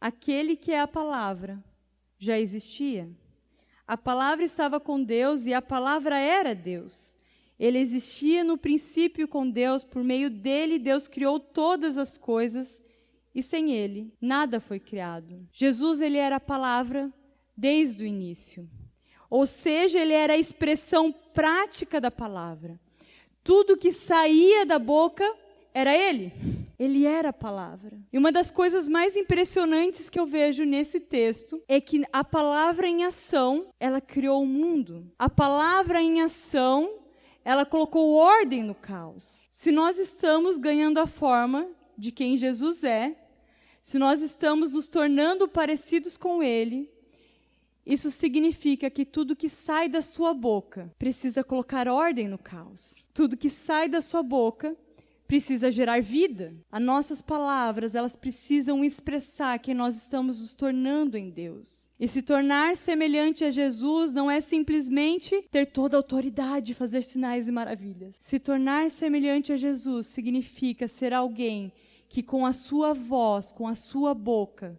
aquele 0.00 0.56
que 0.56 0.72
é 0.72 0.80
a 0.80 0.88
palavra 0.88 1.62
já 2.18 2.38
existia. 2.38 3.10
A 3.86 3.96
palavra 3.96 4.42
estava 4.42 4.80
com 4.80 5.02
Deus 5.02 5.44
e 5.44 5.52
a 5.52 5.60
palavra 5.60 6.18
era 6.18 6.54
Deus. 6.54 7.14
Ele 7.58 7.78
existia 7.78 8.42
no 8.42 8.56
princípio 8.56 9.28
com 9.28 9.50
Deus, 9.50 9.84
por 9.84 10.02
meio 10.02 10.30
dele 10.30 10.78
Deus 10.78 11.06
criou 11.08 11.38
todas 11.38 11.98
as 11.98 12.16
coisas 12.16 12.80
e 13.34 13.42
sem 13.42 13.72
ele 13.72 14.12
nada 14.20 14.60
foi 14.60 14.78
criado. 14.78 15.46
Jesus 15.52 16.00
ele 16.00 16.18
era 16.18 16.36
a 16.36 16.40
palavra 16.40 17.12
desde 17.56 18.04
o 18.04 18.06
início. 18.06 18.68
Ou 19.30 19.46
seja, 19.46 19.98
ele 19.98 20.12
era 20.12 20.34
a 20.34 20.38
expressão 20.38 21.10
prática 21.10 22.00
da 22.00 22.10
palavra. 22.10 22.78
Tudo 23.42 23.76
que 23.76 23.90
saía 23.90 24.66
da 24.66 24.78
boca 24.78 25.24
era 25.72 25.96
ele. 25.96 26.32
Ele 26.78 27.06
era 27.06 27.30
a 27.30 27.32
palavra. 27.32 27.98
E 28.12 28.18
uma 28.18 28.30
das 28.30 28.50
coisas 28.50 28.88
mais 28.88 29.16
impressionantes 29.16 30.10
que 30.10 30.18
eu 30.18 30.26
vejo 30.26 30.64
nesse 30.64 31.00
texto 31.00 31.62
é 31.66 31.80
que 31.80 32.04
a 32.12 32.22
palavra 32.24 32.86
em 32.86 33.04
ação, 33.04 33.68
ela 33.78 34.00
criou 34.00 34.42
o 34.42 34.46
mundo. 34.46 35.10
A 35.18 35.30
palavra 35.30 36.02
em 36.02 36.20
ação, 36.20 36.98
ela 37.44 37.64
colocou 37.64 38.14
ordem 38.14 38.62
no 38.62 38.74
caos. 38.74 39.48
Se 39.50 39.70
nós 39.70 39.98
estamos 39.98 40.58
ganhando 40.58 40.98
a 40.98 41.06
forma 41.06 41.68
de 41.96 42.10
quem 42.10 42.36
Jesus 42.36 42.84
é, 42.84 43.16
se 43.82 43.98
nós 43.98 44.22
estamos 44.22 44.72
nos 44.72 44.88
tornando 44.88 45.48
parecidos 45.48 46.16
com 46.16 46.42
Ele, 46.42 46.88
isso 47.84 48.12
significa 48.12 48.88
que 48.88 49.04
tudo 49.04 49.34
que 49.34 49.48
sai 49.48 49.88
da 49.88 50.00
sua 50.00 50.32
boca 50.32 50.94
precisa 50.96 51.42
colocar 51.42 51.88
ordem 51.88 52.28
no 52.28 52.38
caos. 52.38 53.08
Tudo 53.12 53.36
que 53.36 53.50
sai 53.50 53.88
da 53.88 54.00
sua 54.00 54.22
boca 54.22 54.76
precisa 55.26 55.68
gerar 55.68 56.00
vida. 56.00 56.54
As 56.70 56.80
nossas 56.80 57.20
palavras, 57.20 57.96
elas 57.96 58.14
precisam 58.14 58.84
expressar 58.84 59.58
quem 59.58 59.74
nós 59.74 59.96
estamos 59.96 60.40
nos 60.40 60.54
tornando 60.54 61.18
em 61.18 61.28
Deus. 61.28 61.90
E 61.98 62.06
se 62.06 62.22
tornar 62.22 62.76
semelhante 62.76 63.44
a 63.44 63.50
Jesus 63.50 64.12
não 64.12 64.30
é 64.30 64.40
simplesmente 64.40 65.42
ter 65.50 65.66
toda 65.66 65.96
a 65.96 65.98
autoridade, 65.98 66.74
fazer 66.74 67.02
sinais 67.02 67.48
e 67.48 67.52
maravilhas. 67.52 68.14
Se 68.20 68.38
tornar 68.38 68.92
semelhante 68.92 69.52
a 69.52 69.56
Jesus 69.56 70.06
significa 70.06 70.86
ser 70.86 71.12
alguém 71.12 71.72
que 72.12 72.22
com 72.22 72.44
a 72.44 72.52
sua 72.52 72.92
voz, 72.92 73.52
com 73.52 73.66
a 73.66 73.74
sua 73.74 74.12
boca, 74.12 74.78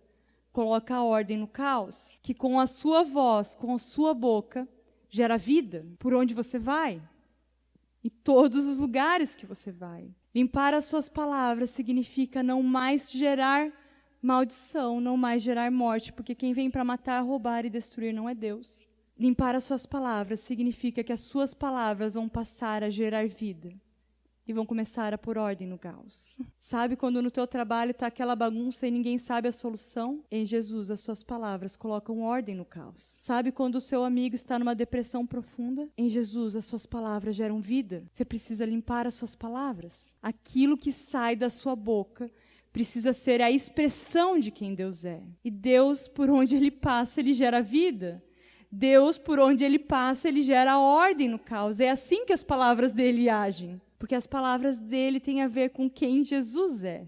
coloca 0.51 1.01
ordem 1.01 1.35
no 1.35 1.47
caos, 1.47 2.19
que 2.21 2.31
com 2.31 2.59
a 2.59 2.67
sua 2.67 3.01
voz, 3.01 3.55
com 3.55 3.73
a 3.73 3.79
sua 3.79 4.13
boca, 4.13 4.69
gera 5.09 5.35
vida 5.35 5.83
por 5.97 6.13
onde 6.13 6.35
você 6.35 6.59
vai. 6.59 7.01
em 8.03 8.09
todos 8.09 8.65
os 8.67 8.79
lugares 8.79 9.35
que 9.35 9.47
você 9.47 9.71
vai. 9.71 10.13
Limpar 10.35 10.75
as 10.75 10.85
suas 10.85 11.09
palavras 11.09 11.71
significa 11.71 12.43
não 12.43 12.61
mais 12.61 13.09
gerar 13.09 13.71
maldição, 14.21 15.01
não 15.01 15.17
mais 15.17 15.41
gerar 15.41 15.71
morte, 15.71 16.13
porque 16.13 16.35
quem 16.35 16.53
vem 16.53 16.69
para 16.69 16.83
matar, 16.83 17.21
roubar 17.21 17.65
e 17.65 17.69
destruir 17.69 18.13
não 18.13 18.29
é 18.29 18.35
Deus. 18.35 18.87
Limpar 19.17 19.55
as 19.55 19.63
suas 19.63 19.87
palavras 19.87 20.41
significa 20.41 21.03
que 21.03 21.13
as 21.13 21.21
suas 21.21 21.51
palavras 21.51 22.13
vão 22.13 22.29
passar 22.29 22.83
a 22.83 22.91
gerar 22.91 23.27
vida 23.27 23.73
e 24.47 24.53
vão 24.53 24.65
começar 24.65 25.13
a 25.13 25.17
pôr 25.17 25.37
ordem 25.37 25.67
no 25.67 25.77
caos. 25.77 26.39
Sabe 26.59 26.95
quando 26.95 27.21
no 27.21 27.31
teu 27.31 27.47
trabalho 27.47 27.91
está 27.91 28.07
aquela 28.07 28.35
bagunça 28.35 28.85
e 28.85 28.91
ninguém 28.91 29.17
sabe 29.17 29.47
a 29.47 29.51
solução? 29.51 30.23
Em 30.29 30.45
Jesus, 30.45 30.91
as 30.91 30.99
suas 30.99 31.23
palavras 31.23 31.75
colocam 31.75 32.21
ordem 32.21 32.55
no 32.55 32.65
caos. 32.65 33.01
Sabe 33.01 33.51
quando 33.51 33.75
o 33.75 33.81
seu 33.81 34.03
amigo 34.03 34.35
está 34.35 34.59
numa 34.59 34.75
depressão 34.75 35.25
profunda? 35.25 35.89
Em 35.97 36.09
Jesus, 36.09 36.55
as 36.55 36.65
suas 36.65 36.85
palavras 36.85 37.35
geram 37.35 37.61
vida. 37.61 38.03
Você 38.11 38.25
precisa 38.25 38.65
limpar 38.65 39.07
as 39.07 39.15
suas 39.15 39.33
palavras. 39.33 40.11
Aquilo 40.21 40.77
que 40.77 40.91
sai 40.91 41.35
da 41.35 41.49
sua 41.49 41.75
boca 41.75 42.29
precisa 42.71 43.13
ser 43.13 43.41
a 43.41 43.51
expressão 43.51 44.39
de 44.39 44.51
quem 44.51 44.73
Deus 44.73 45.05
é. 45.05 45.21
E 45.43 45.51
Deus, 45.51 46.07
por 46.07 46.29
onde 46.29 46.55
ele 46.55 46.71
passa, 46.71 47.19
ele 47.19 47.33
gera 47.33 47.61
vida. 47.61 48.21
Deus, 48.69 49.19
por 49.19 49.39
onde 49.39 49.63
ele 49.63 49.77
passa, 49.77 50.27
ele 50.27 50.41
gera 50.41 50.79
ordem 50.79 51.29
no 51.29 51.37
caos. 51.37 51.79
É 51.79 51.91
assim 51.91 52.25
que 52.25 52.33
as 52.33 52.41
palavras 52.41 52.91
dele 52.91 53.29
agem 53.29 53.79
porque 54.03 54.15
as 54.15 54.27
palavras 54.27 54.81
dele 54.81 55.17
têm 55.17 55.41
a 55.41 55.47
ver 55.47 55.69
com 55.69 55.89
quem 55.89 56.25
Jesus 56.25 56.83
é. 56.83 57.07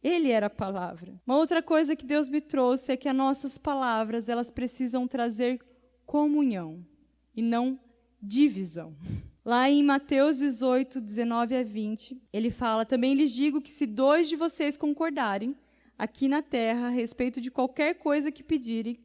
Ele 0.00 0.30
era 0.30 0.46
a 0.46 0.50
palavra. 0.50 1.20
Uma 1.26 1.36
outra 1.36 1.60
coisa 1.60 1.96
que 1.96 2.06
Deus 2.06 2.28
me 2.28 2.40
trouxe 2.40 2.92
é 2.92 2.96
que 2.96 3.08
as 3.08 3.16
nossas 3.16 3.58
palavras, 3.58 4.28
elas 4.28 4.48
precisam 4.48 5.08
trazer 5.08 5.60
comunhão 6.06 6.86
e 7.34 7.42
não 7.42 7.76
divisão. 8.22 8.94
Lá 9.44 9.68
em 9.68 9.82
Mateus 9.82 10.38
18, 10.38 11.00
19 11.00 11.56
a 11.56 11.64
20, 11.64 12.22
ele 12.32 12.52
fala: 12.52 12.86
Também 12.86 13.14
lhes 13.14 13.32
digo 13.32 13.60
que 13.60 13.72
se 13.72 13.84
dois 13.84 14.28
de 14.28 14.36
vocês 14.36 14.76
concordarem 14.76 15.56
aqui 15.98 16.28
na 16.28 16.40
terra 16.40 16.86
a 16.86 16.90
respeito 16.90 17.40
de 17.40 17.50
qualquer 17.50 17.94
coisa 17.94 18.30
que 18.30 18.44
pedirem, 18.44 19.00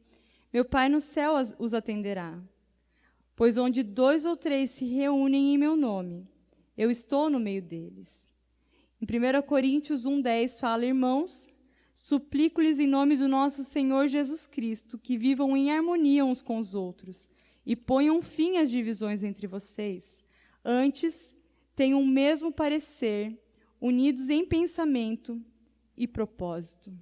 meu 0.52 0.64
Pai 0.64 0.88
no 0.88 1.00
céu 1.00 1.34
os 1.58 1.74
atenderá. 1.74 2.38
Pois 3.34 3.56
onde 3.56 3.82
dois 3.82 4.24
ou 4.24 4.36
três 4.36 4.70
se 4.70 4.84
reúnem 4.84 5.52
em 5.52 5.58
meu 5.58 5.74
nome, 5.74 6.28
eu 6.78 6.92
estou 6.92 7.28
no 7.28 7.40
meio 7.40 7.60
deles. 7.60 8.32
Em 9.02 9.04
1 9.04 9.42
Coríntios 9.42 10.04
1,10 10.04 10.60
fala, 10.60 10.86
irmãos, 10.86 11.50
suplico-lhes 11.92 12.78
em 12.78 12.86
nome 12.86 13.16
do 13.16 13.26
nosso 13.26 13.64
Senhor 13.64 14.06
Jesus 14.06 14.46
Cristo 14.46 14.96
que 14.96 15.18
vivam 15.18 15.56
em 15.56 15.72
harmonia 15.72 16.24
uns 16.24 16.40
com 16.40 16.58
os 16.58 16.76
outros 16.76 17.28
e 17.66 17.74
ponham 17.74 18.22
fim 18.22 18.58
às 18.58 18.70
divisões 18.70 19.24
entre 19.24 19.48
vocês. 19.48 20.22
Antes, 20.64 21.36
tenham 21.74 22.00
o 22.00 22.06
mesmo 22.06 22.52
parecer, 22.52 23.36
unidos 23.80 24.30
em 24.30 24.44
pensamento 24.44 25.42
e 25.96 26.06
propósito. 26.06 26.92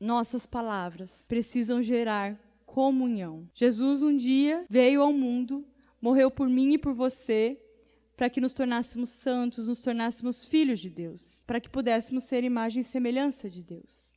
Nossas 0.00 0.44
palavras 0.44 1.24
precisam 1.28 1.80
gerar 1.80 2.36
comunhão. 2.66 3.48
Jesus 3.54 4.02
um 4.02 4.16
dia 4.16 4.66
veio 4.68 5.02
ao 5.02 5.12
mundo, 5.12 5.64
morreu 6.00 6.32
por 6.32 6.48
mim 6.48 6.72
e 6.72 6.78
por 6.78 6.92
você, 6.94 7.60
para 8.16 8.30
que 8.30 8.40
nos 8.40 8.52
tornássemos 8.52 9.10
santos, 9.10 9.68
nos 9.68 9.82
tornássemos 9.82 10.46
filhos 10.46 10.80
de 10.80 10.90
Deus, 10.90 11.42
para 11.46 11.60
que 11.60 11.68
pudéssemos 11.68 12.24
ser 12.24 12.44
imagem 12.44 12.82
e 12.82 12.84
semelhança 12.84 13.48
de 13.48 13.62
Deus. 13.62 14.12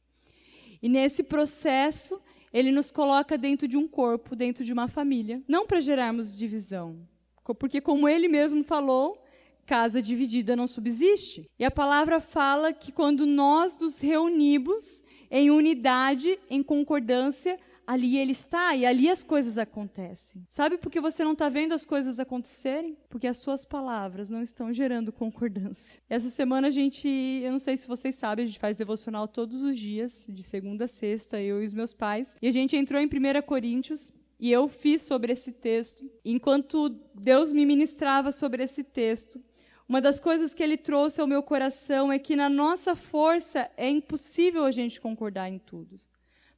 E 0.82 0.90
nesse 0.90 1.24
processo, 1.24 2.22
ele 2.54 2.72
nos 2.72 2.92
coloca 2.92 3.38
dentro 3.38 3.68
de 3.68 3.78
um 3.78 3.88
corpo, 3.88 4.36
dentro 4.36 4.64
de 4.64 4.72
uma 4.72 4.88
família, 4.88 5.42
não 5.48 5.66
para 5.66 5.82
gerarmos 5.82 6.38
divisão, 6.38 7.08
porque 7.60 7.82
como 7.82 8.08
ele 8.08 8.28
mesmo 8.28 8.64
falou, 8.64 9.22
casa 9.66 10.02
dividida 10.02 10.56
não 10.56 10.68
subsiste. 10.68 11.50
E 11.58 11.66
a 11.66 11.72
palavra 11.72 12.20
fala 12.20 12.72
que 12.72 12.92
quando 12.92 13.26
nós 13.26 13.80
nos 13.80 14.00
reunimos 14.00 15.04
em 15.30 15.50
unidade, 15.50 16.40
em 16.50 16.62
concordância, 16.62 17.60
ali 17.86 18.18
ele 18.18 18.32
está 18.32 18.76
e 18.76 18.86
ali 18.86 19.10
as 19.10 19.24
coisas 19.24 19.58
acontecem. 19.58 20.46
Sabe 20.50 20.78
por 20.78 20.92
que 20.92 21.00
você 21.00 21.24
não 21.24 21.34
está 21.34 21.50
vendo 21.50 21.74
as 21.74 21.86
coisas 21.86 22.20
acontecerem? 22.20 22.98
Porque 23.10 23.28
as 23.28 23.38
suas 23.38 23.64
palavras 23.64 24.30
não 24.30 24.42
estão 24.42 24.74
gerando 24.74 25.12
concordância. 25.12 26.00
Essa 26.10 26.30
semana 26.30 26.68
a 26.68 26.72
gente, 26.72 27.08
eu 27.08 27.52
não 27.52 27.60
sei 27.60 27.78
se 27.78 27.88
vocês 27.88 28.16
sabem, 28.16 28.44
a 28.44 28.48
gente 28.48 28.60
faz 28.60 28.78
devocional 28.78 29.28
todos 29.28 29.64
os 29.64 29.78
dias, 29.78 30.26
de 30.28 30.44
segunda 30.44 30.86
a 30.86 30.88
sexta, 30.88 31.40
eu 31.40 31.62
e 31.62 31.66
os 31.66 31.74
meus 31.74 31.94
pais. 31.94 32.36
E 32.42 32.48
a 32.48 32.52
gente 32.52 32.76
entrou 32.76 33.00
em 33.00 33.06
1 33.06 33.42
Coríntios 33.46 34.12
e 34.40 34.52
eu 34.52 34.68
fiz 34.68 35.04
sobre 35.04 35.34
esse 35.34 35.52
texto. 35.52 36.10
Enquanto 36.24 36.90
Deus 37.14 37.52
me 37.52 37.66
ministrava 37.66 38.32
sobre 38.32 38.64
esse 38.64 38.84
texto, 38.84 39.42
uma 39.88 40.02
das 40.02 40.20
coisas 40.20 40.54
que 40.54 40.64
ele 40.64 40.78
trouxe 40.78 41.22
ao 41.22 41.28
meu 41.28 41.44
coração 41.44 42.12
é 42.12 42.18
que 42.18 42.36
na 42.36 42.50
nossa 42.50 42.96
força 42.96 43.70
é 43.78 43.88
impossível 43.88 44.66
a 44.66 44.72
gente 44.72 45.00
concordar 45.00 45.48
em 45.48 45.60
tudo. 45.60 46.00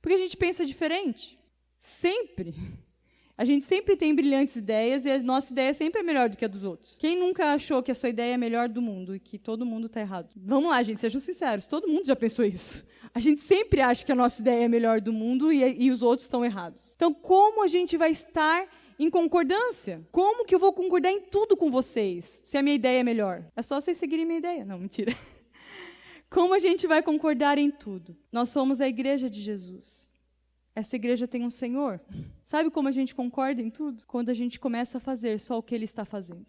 Porque 0.01 0.15
a 0.15 0.19
gente 0.19 0.37
pensa 0.37 0.65
diferente. 0.65 1.37
Sempre. 1.77 2.55
A 3.37 3.45
gente 3.45 3.65
sempre 3.65 3.95
tem 3.95 4.15
brilhantes 4.15 4.55
ideias 4.55 5.05
e 5.05 5.11
a 5.11 5.19
nossa 5.19 5.51
ideia 5.51 5.71
sempre 5.71 6.01
é 6.01 6.03
melhor 6.03 6.27
do 6.27 6.35
que 6.35 6.43
a 6.43 6.47
dos 6.47 6.63
outros. 6.63 6.97
Quem 6.97 7.19
nunca 7.19 7.53
achou 7.53 7.83
que 7.83 7.91
a 7.91 7.95
sua 7.95 8.09
ideia 8.09 8.33
é 8.33 8.37
melhor 8.37 8.67
do 8.67 8.81
mundo 8.81 9.15
e 9.15 9.19
que 9.19 9.37
todo 9.37 9.63
mundo 9.63 9.85
está 9.85 10.01
errado? 10.01 10.29
Vamos 10.35 10.71
lá, 10.71 10.81
gente, 10.81 10.99
sejam 10.99 11.21
sinceros. 11.21 11.67
Todo 11.67 11.87
mundo 11.87 12.07
já 12.07 12.15
pensou 12.15 12.43
isso. 12.43 12.83
A 13.13 13.19
gente 13.19 13.41
sempre 13.41 13.79
acha 13.79 14.03
que 14.03 14.11
a 14.11 14.15
nossa 14.15 14.41
ideia 14.41 14.65
é 14.65 14.67
melhor 14.67 14.99
do 14.99 15.13
mundo 15.13 15.53
e, 15.53 15.83
e 15.83 15.91
os 15.91 16.01
outros 16.01 16.25
estão 16.25 16.43
errados. 16.43 16.93
Então, 16.95 17.13
como 17.13 17.63
a 17.63 17.67
gente 17.67 17.95
vai 17.95 18.09
estar 18.09 18.67
em 18.97 19.07
concordância? 19.07 20.01
Como 20.11 20.43
que 20.43 20.55
eu 20.55 20.59
vou 20.59 20.73
concordar 20.73 21.11
em 21.11 21.21
tudo 21.21 21.55
com 21.55 21.69
vocês 21.69 22.41
se 22.43 22.57
a 22.57 22.63
minha 22.63 22.75
ideia 22.75 23.01
é 23.01 23.03
melhor? 23.03 23.45
É 23.55 23.61
só 23.61 23.79
vocês 23.79 23.97
seguirem 23.97 24.25
minha 24.25 24.39
ideia. 24.39 24.65
Não, 24.65 24.79
mentira. 24.79 25.15
Como 26.29 26.53
a 26.53 26.59
gente 26.59 26.85
vai 26.85 27.01
concordar 27.01 27.57
em 27.57 27.71
tudo? 27.71 28.15
Nós 28.31 28.49
somos 28.49 28.81
a 28.81 28.87
igreja 28.87 29.29
de 29.29 29.41
Jesus. 29.41 30.09
Essa 30.75 30.95
igreja 30.95 31.27
tem 31.27 31.43
um 31.43 31.49
Senhor. 31.49 31.99
Sabe 32.45 32.69
como 32.69 32.87
a 32.87 32.91
gente 32.91 33.15
concorda 33.15 33.61
em 33.61 33.69
tudo? 33.69 34.05
Quando 34.05 34.29
a 34.29 34.33
gente 34.33 34.59
começa 34.59 34.99
a 34.99 35.01
fazer 35.01 35.39
só 35.39 35.57
o 35.57 35.63
que 35.63 35.73
Ele 35.73 35.85
está 35.85 36.05
fazendo. 36.05 36.45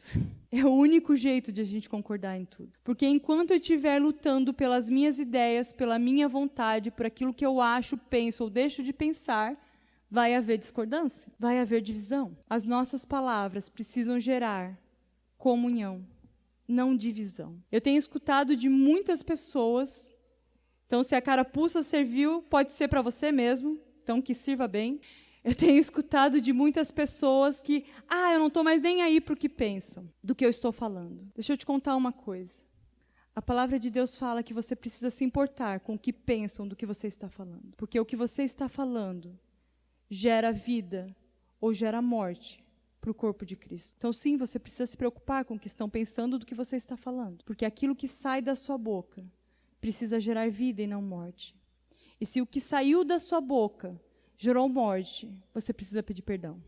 É 0.51 0.65
o 0.65 0.71
único 0.71 1.15
jeito 1.15 1.53
de 1.53 1.61
a 1.61 1.65
gente 1.65 1.91
concordar 1.91 2.39
em 2.39 2.47
tudo. 2.47 2.73
Porque 2.83 3.07
enquanto 3.07 3.51
eu 3.51 3.59
estiver 3.59 4.01
lutando 4.01 4.55
pelas 4.55 4.89
minhas 4.89 5.19
ideias, 5.19 5.75
pela 5.75 5.99
minha 5.99 6.27
vontade, 6.27 6.91
por 6.91 7.05
aquilo 7.05 7.35
que 7.35 7.45
eu 7.45 7.61
acho, 7.61 7.99
penso 7.99 8.45
ou 8.45 8.49
deixo 8.49 8.83
de 8.83 8.91
pensar, 8.91 9.63
vai 10.11 10.35
haver 10.35 10.57
discordância, 10.57 11.31
vai 11.39 11.61
haver 11.61 11.83
divisão. 11.83 12.35
As 12.49 12.65
nossas 12.65 13.05
palavras 13.05 13.69
precisam 13.69 14.19
gerar 14.19 14.79
comunhão 15.37 16.03
não 16.69 16.95
divisão. 16.95 17.59
Eu 17.73 17.81
tenho 17.81 17.99
escutado 17.99 18.55
de 18.55 18.69
muitas 18.69 19.23
pessoas. 19.23 20.15
Então, 20.87 21.03
se 21.03 21.15
a 21.15 21.23
carapuça 21.23 21.83
serviu, 21.83 22.43
pode 22.43 22.73
ser 22.73 22.89
para 22.89 23.03
você 23.03 23.33
mesmo, 23.33 23.81
então 24.03 24.21
que 24.21 24.35
sirva 24.35 24.69
bem. 24.69 25.01
Eu 25.43 25.55
tenho 25.55 25.79
escutado 25.79 26.41
de 26.41 26.53
muitas 26.53 26.91
pessoas 26.91 27.63
que, 27.63 27.87
ah, 28.07 28.35
eu 28.35 28.39
não 28.39 28.49
estou 28.49 28.63
mais 28.63 28.83
nem 28.83 29.03
aí 29.03 29.21
para 29.21 29.33
o 29.33 29.37
que 29.37 29.49
pensam 29.49 30.13
do 30.23 30.35
que 30.35 30.45
eu 30.45 30.51
estou 30.51 30.73
falando. 30.73 31.27
Deixa 31.35 31.55
eu 31.55 31.57
te 31.57 31.65
contar 31.65 31.97
uma 31.97 32.13
coisa. 32.13 32.61
A 33.35 33.41
palavra 33.41 33.79
de 33.79 33.89
Deus 33.89 34.17
fala 34.17 34.43
que 34.43 34.53
você 34.53 34.75
precisa 34.75 35.11
se 35.11 35.25
importar 35.25 35.81
com 35.81 35.95
o 35.95 35.99
que 35.99 36.13
pensam 36.13 36.67
do 36.67 36.75
que 36.75 36.85
você 36.85 37.07
está 37.07 37.29
falando. 37.29 37.75
Porque 37.77 37.99
o 37.99 38.05
que 38.05 38.17
você 38.17 38.43
está 38.43 38.69
falando 38.69 39.39
gera 40.11 40.53
vida 40.53 41.15
ou 41.61 41.73
gera 41.73 42.03
morte 42.03 42.63
para 43.01 43.11
o 43.11 43.15
corpo 43.15 43.47
de 43.47 43.57
Cristo. 43.57 43.95
Então, 43.97 44.13
sim, 44.13 44.37
você 44.37 44.59
precisa 44.59 44.87
se 44.87 44.97
preocupar 44.97 45.45
com 45.45 45.55
o 45.55 45.59
que 45.59 45.67
estão 45.67 45.89
pensando 45.89 46.39
do 46.39 46.47
que 46.47 46.55
você 46.55 46.77
está 46.77 46.97
falando, 46.97 47.45
porque 47.45 47.65
aquilo 47.65 47.97
que 47.97 48.09
sai 48.09 48.43
da 48.43 48.57
sua 48.57 48.77
boca 48.77 49.25
precisa 49.81 50.19
gerar 50.19 50.51
vida 50.51 50.83
e 50.83 50.87
não 50.87 51.01
morte. 51.01 51.55
E 52.21 52.27
se 52.27 52.41
o 52.41 52.47
que 52.47 52.61
saiu 52.61 53.05
da 53.05 53.19
sua 53.19 53.41
boca 53.41 54.01
gerou 54.37 54.69
morte, 54.69 55.33
você 55.55 55.73
precisa 55.73 56.03
pedir 56.03 56.23
perdão. 56.23 56.61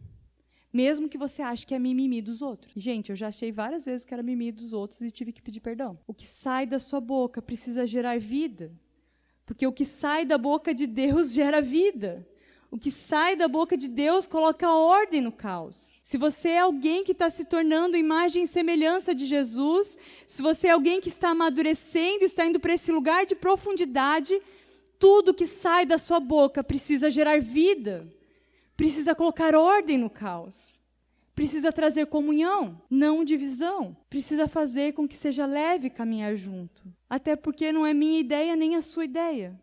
Mesmo 0.72 1.08
que 1.08 1.18
você 1.18 1.42
ache 1.42 1.66
que 1.66 1.74
é 1.74 1.78
mimimi 1.78 2.22
dos 2.22 2.42
outros. 2.42 2.72
Gente, 2.80 3.10
eu 3.10 3.16
já 3.16 3.28
achei 3.28 3.50
várias 3.50 3.84
vezes 3.86 4.06
que 4.06 4.14
era 4.14 4.22
mimimi 4.22 4.52
dos 4.52 4.72
outros 4.72 5.00
e 5.00 5.10
tive 5.10 5.32
que 5.32 5.42
pedir 5.42 5.60
perdão. 5.60 5.98
O 6.06 6.14
que 6.14 6.26
sai 6.26 6.64
da 6.64 6.78
sua 6.78 7.00
boca 7.00 7.42
precisa 7.42 7.84
gerar 7.84 8.20
vida. 8.20 8.72
Porque 9.44 9.66
o 9.66 9.72
que 9.72 9.84
sai 9.84 10.24
da 10.24 10.38
boca 10.38 10.72
de 10.72 10.86
Deus 10.86 11.32
gera 11.34 11.60
vida. 11.60 12.26
O 12.70 12.78
que 12.78 12.90
sai 12.90 13.34
da 13.34 13.48
boca 13.48 13.76
de 13.76 13.88
Deus 13.88 14.28
coloca 14.28 14.72
ordem 14.72 15.20
no 15.20 15.32
caos. 15.32 16.00
Se 16.04 16.16
você 16.16 16.50
é 16.50 16.60
alguém 16.60 17.02
que 17.02 17.10
está 17.10 17.28
se 17.28 17.44
tornando 17.44 17.96
imagem 17.96 18.44
e 18.44 18.46
semelhança 18.46 19.12
de 19.12 19.26
Jesus, 19.26 19.98
se 20.24 20.40
você 20.40 20.68
é 20.68 20.70
alguém 20.70 21.00
que 21.00 21.08
está 21.08 21.30
amadurecendo, 21.30 22.24
está 22.24 22.46
indo 22.46 22.60
para 22.60 22.74
esse 22.74 22.92
lugar 22.92 23.26
de 23.26 23.34
profundidade, 23.34 24.40
tudo 25.00 25.34
que 25.34 25.48
sai 25.48 25.84
da 25.84 25.98
sua 25.98 26.20
boca 26.20 26.62
precisa 26.62 27.10
gerar 27.10 27.40
vida, 27.40 28.06
precisa 28.76 29.16
colocar 29.16 29.56
ordem 29.56 29.98
no 29.98 30.08
caos, 30.08 30.78
precisa 31.34 31.72
trazer 31.72 32.06
comunhão, 32.06 32.80
não 32.88 33.24
divisão, 33.24 33.96
precisa 34.08 34.46
fazer 34.46 34.92
com 34.92 35.08
que 35.08 35.16
seja 35.16 35.44
leve 35.44 35.90
caminhar 35.90 36.36
junto. 36.36 36.84
Até 37.08 37.34
porque 37.34 37.72
não 37.72 37.84
é 37.84 37.92
minha 37.92 38.20
ideia 38.20 38.54
nem 38.54 38.76
a 38.76 38.82
sua 38.82 39.04
ideia, 39.04 39.60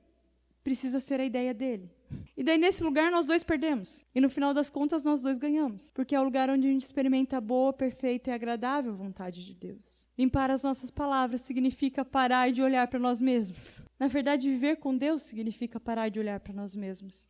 precisa 0.62 1.00
ser 1.00 1.22
a 1.22 1.26
ideia 1.26 1.54
dele. 1.54 1.97
E 2.36 2.44
daí, 2.44 2.58
nesse 2.58 2.84
lugar, 2.84 3.12
nós 3.12 3.26
dois 3.26 3.44
perdemos. 3.44 4.04
E 4.14 4.22
no 4.22 4.30
final 4.30 4.54
das 4.54 4.70
contas, 4.70 5.04
nós 5.04 5.22
dois 5.22 5.38
ganhamos. 5.38 5.92
Porque 5.92 6.16
é 6.16 6.20
o 6.20 6.24
lugar 6.24 6.50
onde 6.50 6.68
a 6.68 6.72
gente 6.72 6.84
experimenta 6.84 7.38
a 7.38 7.42
boa, 7.42 7.74
perfeita 7.74 8.30
e 8.30 8.34
agradável 8.34 8.96
vontade 8.96 9.46
de 9.46 9.54
Deus. 9.54 10.08
Limpar 10.18 10.52
as 10.52 10.64
nossas 10.64 10.92
palavras 10.92 11.42
significa 11.42 12.06
parar 12.06 12.52
de 12.52 12.62
olhar 12.62 12.88
para 12.88 13.00
nós 13.00 13.20
mesmos. 13.20 13.82
Na 14.00 14.08
verdade, 14.08 14.50
viver 14.50 14.78
com 14.78 14.96
Deus 14.96 15.24
significa 15.24 15.80
parar 15.80 16.10
de 16.10 16.20
olhar 16.20 16.40
para 16.40 16.54
nós 16.54 16.76
mesmos. 16.76 17.26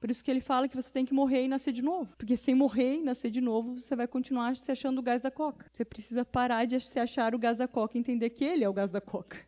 Por 0.00 0.10
isso 0.10 0.24
que 0.24 0.30
ele 0.30 0.40
fala 0.40 0.66
que 0.66 0.74
você 0.74 0.90
tem 0.90 1.04
que 1.04 1.12
morrer 1.12 1.44
e 1.44 1.48
nascer 1.48 1.72
de 1.72 1.82
novo. 1.82 2.14
Porque 2.16 2.36
sem 2.36 2.54
morrer 2.54 2.96
e 2.96 3.02
nascer 3.02 3.30
de 3.30 3.40
novo, 3.40 3.78
você 3.78 3.94
vai 3.94 4.08
continuar 4.08 4.56
se 4.56 4.72
achando 4.72 4.98
o 4.98 5.02
gás 5.02 5.20
da 5.20 5.30
coca. 5.30 5.66
Você 5.70 5.84
precisa 5.84 6.24
parar 6.24 6.64
de 6.64 6.80
se 6.80 6.98
achar 6.98 7.34
o 7.34 7.38
gás 7.38 7.58
da 7.58 7.68
coca 7.68 7.96
e 7.96 8.00
entender 8.00 8.30
que 8.30 8.42
ele 8.42 8.64
é 8.64 8.68
o 8.68 8.72
gás 8.72 8.90
da 8.90 9.00
coca. 9.00 9.38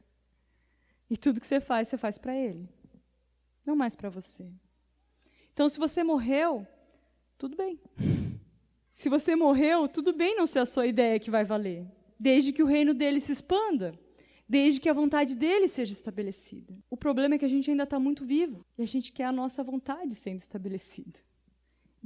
E 1.08 1.16
tudo 1.16 1.40
que 1.40 1.46
você 1.46 1.58
faz, 1.60 1.88
você 1.88 1.96
faz 1.96 2.18
para 2.18 2.36
ele. 2.36 2.68
Não 3.64 3.74
mais 3.74 3.96
para 3.96 4.10
você. 4.10 4.50
Então, 5.52 5.68
se 5.68 5.78
você 5.78 6.02
morreu, 6.02 6.66
tudo 7.38 7.56
bem. 7.56 7.78
Se 8.92 9.08
você 9.08 9.34
morreu, 9.34 9.88
tudo 9.88 10.12
bem 10.12 10.36
não 10.36 10.46
ser 10.46 10.60
a 10.60 10.66
sua 10.66 10.86
ideia 10.86 11.18
que 11.18 11.30
vai 11.30 11.44
valer. 11.44 11.86
Desde 12.18 12.52
que 12.52 12.62
o 12.62 12.66
reino 12.66 12.94
dele 12.94 13.20
se 13.20 13.32
expanda. 13.32 13.98
Desde 14.48 14.80
que 14.80 14.88
a 14.88 14.92
vontade 14.92 15.34
dele 15.34 15.66
seja 15.66 15.92
estabelecida. 15.92 16.72
O 16.88 16.96
problema 16.96 17.34
é 17.34 17.38
que 17.38 17.44
a 17.44 17.48
gente 17.48 17.70
ainda 17.70 17.82
está 17.82 17.98
muito 17.98 18.24
vivo. 18.24 18.64
E 18.78 18.82
a 18.82 18.86
gente 18.86 19.12
quer 19.12 19.24
a 19.24 19.32
nossa 19.32 19.64
vontade 19.64 20.14
sendo 20.14 20.38
estabelecida. 20.38 21.18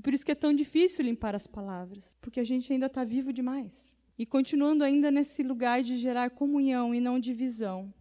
Por 0.02 0.14
isso 0.14 0.24
que 0.24 0.32
é 0.32 0.34
tão 0.34 0.54
difícil 0.54 1.04
limpar 1.04 1.34
as 1.34 1.46
palavras. 1.46 2.16
Porque 2.20 2.40
a 2.40 2.44
gente 2.44 2.72
ainda 2.72 2.86
está 2.86 3.04
vivo 3.04 3.32
demais. 3.32 3.96
E 4.18 4.24
continuando 4.24 4.82
ainda 4.82 5.10
nesse 5.10 5.42
lugar 5.42 5.82
de 5.82 5.98
gerar 5.98 6.30
comunhão 6.30 6.94
e 6.94 7.00
não 7.00 7.20
divisão. 7.20 7.92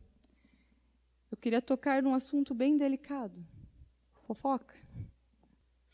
Eu 1.29 1.37
queria 1.37 1.61
tocar 1.61 2.01
num 2.01 2.13
assunto 2.13 2.53
bem 2.53 2.77
delicado. 2.77 3.45
Fofoca. 4.25 4.84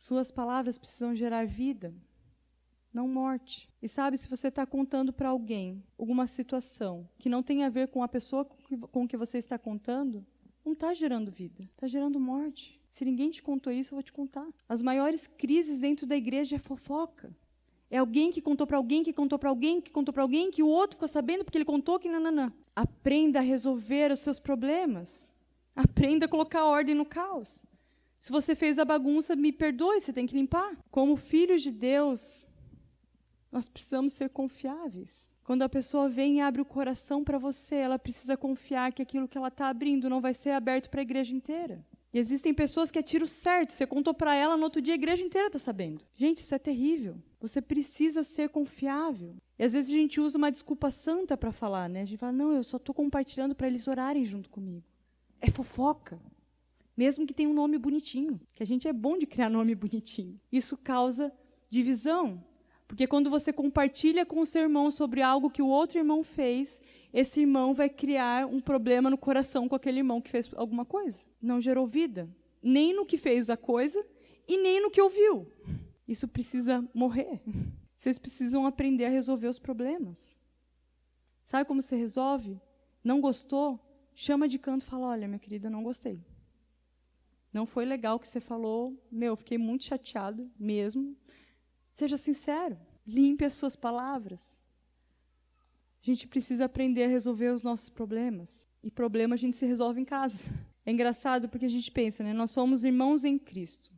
Suas 0.02 0.32
palavras 0.32 0.80
precisam 0.80 1.14
gerar 1.14 1.46
vida, 1.46 1.94
não 2.92 3.08
morte. 3.08 3.70
E 3.80 3.88
sabe, 3.88 4.18
se 4.18 4.28
você 4.28 4.48
está 4.48 4.66
contando 4.66 5.14
para 5.14 5.30
alguém 5.30 5.84
alguma 5.96 6.26
situação 6.26 7.08
que 7.20 7.30
não 7.30 7.44
tem 7.44 7.64
a 7.64 7.70
ver 7.70 7.88
com 7.88 8.02
a 8.02 8.08
pessoa 8.08 8.44
com 8.92 9.08
que 9.08 9.16
você 9.16 9.38
está 9.38 9.60
contando, 9.60 10.26
não 10.66 10.74
está 10.74 10.92
gerando 10.92 11.32
vida, 11.32 11.70
está 11.76 11.88
gerando 11.88 12.20
morte. 12.20 12.82
Se 12.90 13.06
ninguém 13.06 13.30
te 13.30 13.44
contou 13.44 13.72
isso, 13.72 13.94
eu 13.94 13.98
vou 13.98 14.02
te 14.02 14.12
contar. 14.12 14.48
As 14.68 14.82
maiores 14.82 15.28
crises 15.28 15.82
dentro 15.82 16.08
da 16.08 16.16
igreja 16.16 16.56
é 16.56 16.60
fofoca. 16.60 17.32
É 17.88 18.00
alguém 18.00 18.32
que 18.32 18.42
contou 18.42 18.66
para 18.66 18.78
alguém, 18.78 19.04
que 19.04 19.14
contou 19.14 19.38
para 19.38 19.52
alguém, 19.52 19.80
que 19.80 19.92
contou 19.92 20.12
para 20.12 20.24
alguém, 20.24 20.50
que 20.50 20.64
o 20.64 20.68
outro 20.68 20.96
ficou 20.96 21.08
sabendo 21.08 21.46
porque 21.46 21.60
ele 21.60 21.64
contou 21.64 22.00
que 22.00 22.10
nananã. 22.10 22.52
Aprenda 22.76 23.38
a 23.38 23.44
resolver 23.44 24.12
os 24.12 24.20
seus 24.22 24.40
problemas. 24.40 25.32
Aprenda 25.76 26.26
a 26.26 26.28
colocar 26.28 26.66
ordem 26.66 26.96
no 26.96 27.06
caos. 27.06 27.64
Se 28.22 28.32
você 28.32 28.54
fez 28.54 28.78
a 28.78 28.86
bagunça, 28.86 29.36
me 29.36 29.52
perdoe, 29.52 30.00
você 30.00 30.14
tem 30.14 30.28
que 30.28 30.36
limpar. 30.36 30.78
Como 30.92 31.16
filhos 31.16 31.64
de 31.64 31.72
Deus, 31.72 32.48
nós 33.52 33.68
precisamos 33.68 34.14
ser 34.14 34.30
confiáveis. 34.30 35.28
Quando 35.44 35.64
a 35.64 35.70
pessoa 35.70 36.08
vem 36.08 36.38
e 36.38 36.42
abre 36.42 36.62
o 36.62 36.66
coração 36.66 37.24
para 37.24 37.40
você, 37.40 37.78
ela 37.78 37.98
precisa 37.98 38.38
confiar 38.38 38.94
que 38.94 39.02
aquilo 39.02 39.28
que 39.28 39.40
ela 39.40 39.48
está 39.48 39.70
abrindo 39.70 40.08
não 40.08 40.22
vai 40.22 40.36
ser 40.36 40.52
aberto 40.52 40.88
para 40.88 41.02
a 41.02 41.04
igreja 41.04 41.36
inteira. 41.36 41.84
E 42.14 42.20
existem 42.20 42.54
pessoas 42.54 42.92
que 42.92 43.00
é 43.00 43.02
tiro 43.02 43.26
certo. 43.26 43.74
Você 43.74 43.88
contou 43.88 44.14
para 44.14 44.36
ela, 44.36 44.56
no 44.56 44.66
outro 44.66 44.84
dia 44.84 44.94
a 44.94 45.02
igreja 45.02 45.26
inteira 45.26 45.48
está 45.48 45.58
sabendo. 45.58 46.06
Gente, 46.14 46.44
isso 46.44 46.54
é 46.54 46.60
terrível. 46.60 47.16
Você 47.40 47.60
precisa 47.60 48.24
ser 48.24 48.50
confiável. 48.50 49.36
E 49.58 49.64
às 49.64 49.74
vezes 49.74 49.90
a 49.90 49.98
gente 49.98 50.22
usa 50.22 50.38
uma 50.38 50.52
desculpa 50.52 50.92
santa 50.92 51.36
para 51.36 51.52
falar, 51.52 51.90
né? 51.90 52.04
A 52.04 52.06
gente 52.06 52.20
fala, 52.20 52.34
não, 52.34 52.52
eu 52.52 52.64
só 52.64 52.78
estou 52.78 52.94
compartilhando 52.94 53.56
para 53.56 53.66
eles 53.66 53.88
orarem 53.88 54.24
junto 54.24 54.48
comigo. 54.48 54.84
É 55.40 55.50
fofoca 55.50 56.22
mesmo 56.96 57.26
que 57.26 57.34
tenha 57.34 57.50
um 57.50 57.54
nome 57.54 57.78
bonitinho, 57.78 58.40
que 58.54 58.64
a 58.64 58.66
gente 58.66 58.88
é 58.88 58.94
bom 58.94 59.18
de 59.18 59.26
criar 59.26 59.50
nome 59.50 59.74
bonitinho. 59.76 60.40
Isso 60.52 60.78
causa 60.78 61.32
divisão, 61.70 62.44
porque 62.92 63.08
quando 63.08 63.30
você 63.30 63.54
compartilha 63.54 64.26
com 64.26 64.42
o 64.42 64.46
seu 64.46 64.64
irmão 64.64 64.92
sobre 64.92 65.22
algo 65.22 65.50
que 65.50 65.62
o 65.62 65.68
outro 65.68 65.98
irmão 65.98 66.24
fez, 66.24 66.82
esse 67.14 67.40
irmão 67.40 67.74
vai 67.74 67.90
criar 67.90 68.46
um 68.46 68.60
problema 68.60 69.10
no 69.10 69.18
coração 69.18 69.70
com 69.70 69.76
aquele 69.76 70.00
irmão 70.00 70.20
que 70.20 70.30
fez 70.30 70.50
alguma 70.56 70.84
coisa. 70.84 71.26
Não 71.42 71.62
gerou 71.62 71.88
vida, 71.88 72.30
nem 72.62 72.94
no 72.94 73.06
que 73.06 73.18
fez 73.18 73.50
a 73.50 73.56
coisa 73.56 74.06
e 74.46 74.58
nem 74.58 74.82
no 74.82 74.92
que 74.92 75.02
ouviu. 75.02 75.48
Isso 76.06 76.28
precisa 76.28 76.86
morrer. 76.94 77.42
Vocês 77.98 78.20
precisam 78.20 78.68
aprender 78.68 79.06
a 79.06 79.10
resolver 79.10 79.48
os 79.48 79.58
problemas. 79.58 80.36
Sabe 81.46 81.66
como 81.66 81.82
se 81.82 81.96
resolve? 81.96 82.60
Não 83.02 83.22
gostou? 83.22 83.80
Chama 84.14 84.48
de 84.48 84.60
canto 84.60 84.82
e 84.82 84.86
fala: 84.86 85.08
Olha, 85.08 85.28
minha 85.28 85.40
querida, 85.40 85.70
não 85.70 85.82
gostei. 85.82 86.20
Não 87.54 87.66
foi 87.66 87.86
legal 87.86 88.16
o 88.16 88.20
que 88.20 88.28
você 88.28 88.40
falou. 88.40 88.98
Meu, 89.12 89.36
fiquei 89.36 89.58
muito 89.58 89.86
chateado 89.86 90.50
mesmo. 90.58 91.16
Seja 91.92 92.18
sincero. 92.18 92.78
Limpe 93.06 93.44
as 93.44 93.54
suas 93.54 93.76
palavras. 93.76 94.58
A 96.02 96.06
gente 96.06 96.28
precisa 96.28 96.66
aprender 96.66 97.04
a 97.04 97.08
resolver 97.08 97.50
os 97.50 97.64
nossos 97.64 97.90
problemas. 97.90 98.68
E 98.84 98.90
problema 98.90 99.36
a 99.36 99.38
gente 99.38 99.58
se 99.58 99.66
resolve 99.66 100.02
em 100.02 100.06
casa. 100.06 100.50
É 100.86 100.92
engraçado 100.92 101.48
porque 101.48 101.66
a 101.66 101.70
gente 101.70 101.92
pensa, 101.92 102.24
né? 102.24 102.34
Nós 102.34 102.52
somos 102.52 102.84
irmãos 102.84 103.24
em 103.24 103.38
Cristo. 103.38 103.92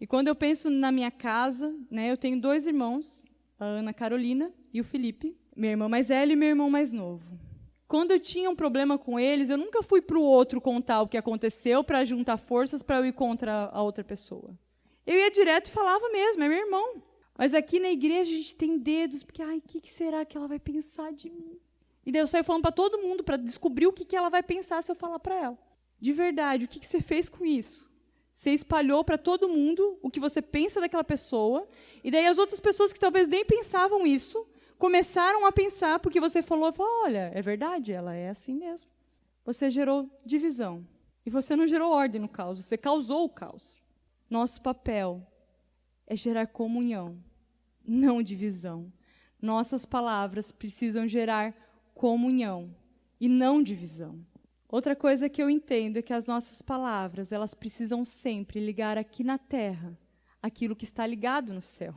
E 0.00 0.06
quando 0.06 0.28
eu 0.28 0.34
penso 0.34 0.70
na 0.70 0.90
minha 0.90 1.10
casa, 1.10 1.74
né? 1.90 2.10
Eu 2.10 2.16
tenho 2.16 2.40
dois 2.40 2.66
irmãos, 2.66 3.24
a 3.58 3.64
Ana 3.64 3.92
Carolina 3.92 4.52
e 4.72 4.80
o 4.80 4.84
Felipe, 4.84 5.36
meu 5.54 5.70
irmão 5.70 5.88
mais 5.88 6.08
velho 6.08 6.32
e 6.32 6.36
meu 6.36 6.48
irmão 6.48 6.70
mais 6.70 6.92
novo. 6.92 7.38
Quando 7.88 8.10
eu 8.10 8.18
tinha 8.18 8.50
um 8.50 8.56
problema 8.56 8.98
com 8.98 9.18
eles, 9.18 9.48
eu 9.48 9.56
nunca 9.56 9.82
fui 9.82 10.00
para 10.00 10.18
o 10.18 10.22
outro 10.22 10.60
contar 10.60 11.02
o 11.02 11.08
que 11.08 11.16
aconteceu 11.16 11.84
para 11.84 12.04
juntar 12.04 12.36
forças 12.36 12.82
para 12.82 12.96
eu 12.98 13.06
ir 13.06 13.12
contra 13.12 13.70
a 13.72 13.82
outra 13.82 14.02
pessoa. 14.02 14.58
Eu 15.06 15.14
ia 15.14 15.30
direto 15.30 15.68
e 15.68 15.72
falava 15.72 16.08
mesmo, 16.08 16.42
é 16.42 16.48
meu 16.48 16.58
irmão. 16.58 17.02
Mas 17.38 17.54
aqui 17.54 17.78
na 17.78 17.90
igreja 17.90 18.32
a 18.32 18.34
gente 18.34 18.56
tem 18.56 18.78
dedos, 18.78 19.22
porque, 19.22 19.42
ai, 19.42 19.58
o 19.58 19.62
que, 19.62 19.80
que, 19.80 19.90
será 19.90 20.24
que 20.24 20.36
ela 20.36 20.48
vai 20.48 20.58
pensar 20.58 21.12
de 21.12 21.30
mim? 21.30 21.60
E 22.04 22.10
daí 22.10 22.22
eu 22.22 22.26
saio 22.26 22.42
falando 22.42 22.62
para 22.62 22.72
todo 22.72 22.98
mundo 22.98 23.22
para 23.22 23.36
descobrir 23.36 23.86
o 23.86 23.92
que, 23.92 24.04
que 24.04 24.16
ela 24.16 24.28
vai 24.28 24.42
pensar 24.42 24.82
se 24.82 24.90
eu 24.90 24.96
falar 24.96 25.18
para 25.18 25.34
ela. 25.34 25.58
De 26.00 26.12
verdade, 26.12 26.64
o 26.64 26.68
que, 26.68 26.80
que 26.80 26.86
você 26.86 27.00
fez 27.00 27.28
com 27.28 27.44
isso? 27.44 27.88
Você 28.32 28.50
espalhou 28.50 29.04
para 29.04 29.16
todo 29.16 29.48
mundo 29.48 29.98
o 30.02 30.10
que 30.10 30.20
você 30.20 30.42
pensa 30.42 30.80
daquela 30.80 31.04
pessoa, 31.04 31.66
e 32.02 32.10
daí 32.10 32.26
as 32.26 32.38
outras 32.38 32.60
pessoas 32.60 32.92
que 32.92 33.00
talvez 33.00 33.28
nem 33.28 33.44
pensavam 33.44 34.06
isso 34.06 34.46
começaram 34.78 35.46
a 35.46 35.52
pensar, 35.52 35.98
porque 35.98 36.20
você 36.20 36.42
falou, 36.42 36.72
falou, 36.72 37.04
olha, 37.04 37.30
é 37.34 37.42
verdade, 37.42 37.92
ela 37.92 38.14
é 38.14 38.28
assim 38.28 38.54
mesmo. 38.54 38.90
Você 39.44 39.70
gerou 39.70 40.10
divisão. 40.24 40.86
E 41.24 41.30
você 41.30 41.56
não 41.56 41.66
gerou 41.66 41.90
ordem 41.90 42.20
no 42.20 42.28
caos, 42.28 42.64
você 42.64 42.76
causou 42.76 43.24
o 43.24 43.28
caos. 43.28 43.84
Nosso 44.30 44.60
papel 44.60 45.26
é 46.06 46.14
gerar 46.14 46.46
comunhão, 46.46 47.18
não 47.84 48.22
divisão. 48.22 48.92
Nossas 49.40 49.84
palavras 49.84 50.52
precisam 50.52 51.06
gerar 51.06 51.54
comunhão 51.94 52.74
e 53.20 53.28
não 53.28 53.62
divisão. 53.62 54.24
Outra 54.68 54.96
coisa 54.96 55.28
que 55.28 55.42
eu 55.42 55.48
entendo 55.48 55.98
é 55.98 56.02
que 56.02 56.12
as 56.12 56.26
nossas 56.26 56.60
palavras, 56.60 57.32
elas 57.32 57.54
precisam 57.54 58.04
sempre 58.04 58.64
ligar 58.64 58.98
aqui 58.98 59.22
na 59.22 59.38
terra 59.38 59.96
aquilo 60.42 60.76
que 60.76 60.84
está 60.84 61.06
ligado 61.06 61.52
no 61.52 61.62
céu. 61.62 61.94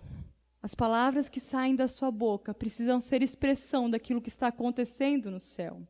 As 0.61 0.75
palavras 0.75 1.29
que 1.29 1.39
saem 1.39 1.75
da 1.75 1.87
sua 1.87 2.11
boca 2.11 2.53
precisam 2.53 2.99
ser 2.99 3.21
expressão 3.21 3.89
daquilo 3.89 4.21
que 4.21 4.29
está 4.29 4.47
acontecendo 4.47 5.31
no 5.31 5.39
céu. 5.39 5.81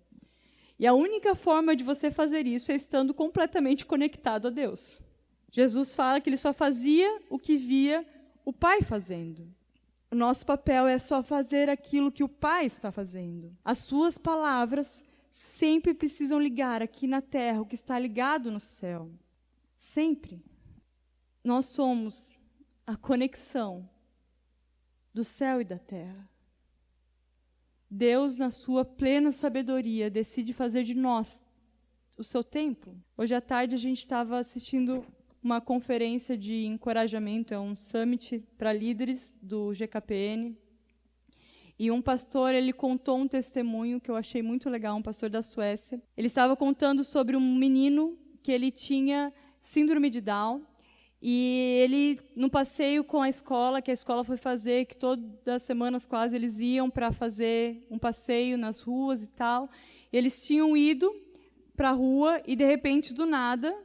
E 0.77 0.85
a 0.85 0.93
única 0.93 1.35
forma 1.35 1.75
de 1.75 1.83
você 1.83 2.11
fazer 2.11 2.45
isso 2.45 2.71
é 2.71 2.75
estando 2.75 3.13
completamente 3.13 3.85
conectado 3.85 4.47
a 4.47 4.51
Deus. 4.51 5.01
Jesus 5.51 5.95
fala 5.95 6.21
que 6.21 6.29
ele 6.29 6.37
só 6.37 6.53
fazia 6.53 7.21
o 7.29 7.39
que 7.39 7.57
via 7.57 8.05
o 8.45 8.53
Pai 8.53 8.81
fazendo. 8.81 9.47
O 10.11 10.15
nosso 10.15 10.45
papel 10.45 10.87
é 10.87 10.97
só 10.97 11.21
fazer 11.21 11.69
aquilo 11.69 12.11
que 12.11 12.23
o 12.23 12.29
Pai 12.29 12.65
está 12.65 12.91
fazendo. 12.91 13.55
As 13.65 13.79
suas 13.79 14.17
palavras 14.17 15.03
sempre 15.31 15.93
precisam 15.93 16.39
ligar 16.39 16.81
aqui 16.81 17.07
na 17.07 17.21
terra 17.21 17.61
o 17.61 17.65
que 17.65 17.75
está 17.75 17.97
ligado 17.97 18.51
no 18.51 18.59
céu. 18.59 19.11
Sempre. 19.77 20.43
Nós 21.43 21.65
somos 21.67 22.39
a 22.85 22.95
conexão 22.95 23.89
do 25.13 25.23
céu 25.23 25.61
e 25.61 25.63
da 25.65 25.77
terra. 25.77 26.29
Deus, 27.89 28.37
na 28.37 28.51
sua 28.51 28.85
plena 28.85 29.31
sabedoria, 29.31 30.09
decide 30.09 30.53
fazer 30.53 30.83
de 30.83 30.93
nós 30.93 31.43
o 32.17 32.23
seu 32.23 32.43
templo. 32.43 32.95
Hoje 33.17 33.33
à 33.33 33.41
tarde 33.41 33.73
a 33.73 33.77
gente 33.77 33.99
estava 33.99 34.37
assistindo 34.37 35.03
uma 35.41 35.59
conferência 35.59 36.37
de 36.37 36.65
encorajamento, 36.65 37.53
é 37.53 37.59
um 37.59 37.75
summit 37.75 38.43
para 38.57 38.73
líderes 38.73 39.33
do 39.41 39.71
GKPN. 39.71 40.55
E 41.79 41.89
um 41.89 42.01
pastor, 42.01 42.53
ele 42.53 42.73
contou 42.73 43.17
um 43.17 43.27
testemunho 43.27 44.01
que 44.01 44.11
eu 44.11 44.15
achei 44.17 44.41
muito 44.41 44.69
legal, 44.69 44.97
um 44.97 45.01
pastor 45.01 45.29
da 45.29 45.41
Suécia. 45.41 46.01
Ele 46.17 46.27
estava 46.27 46.55
contando 46.57 47.05
sobre 47.05 47.37
um 47.37 47.55
menino 47.55 48.19
que 48.43 48.51
ele 48.51 48.69
tinha 48.69 49.33
síndrome 49.61 50.09
de 50.09 50.19
Down 50.19 50.61
e 51.21 51.79
ele, 51.83 52.19
no 52.35 52.49
passeio 52.49 53.03
com 53.03 53.21
a 53.21 53.27
escola, 53.27 53.81
que 53.81 53.91
a 53.91 53.93
escola 53.93 54.23
foi 54.23 54.37
fazer, 54.37 54.85
que 54.85 54.95
todas 54.95 55.25
as 55.47 55.63
semanas 55.63 56.05
quase 56.05 56.35
eles 56.35 56.59
iam 56.59 56.89
para 56.89 57.11
fazer 57.11 57.85
um 57.91 57.99
passeio 57.99 58.57
nas 58.57 58.79
ruas 58.81 59.21
e 59.21 59.27
tal, 59.27 59.69
eles 60.13 60.45
tinham 60.45 60.77
ido 60.77 61.13
para 61.75 61.89
a 61.89 61.93
rua 61.93 62.41
e, 62.45 62.55
de 62.55 62.65
repente, 62.65 63.13
do 63.13 63.25
nada, 63.25 63.75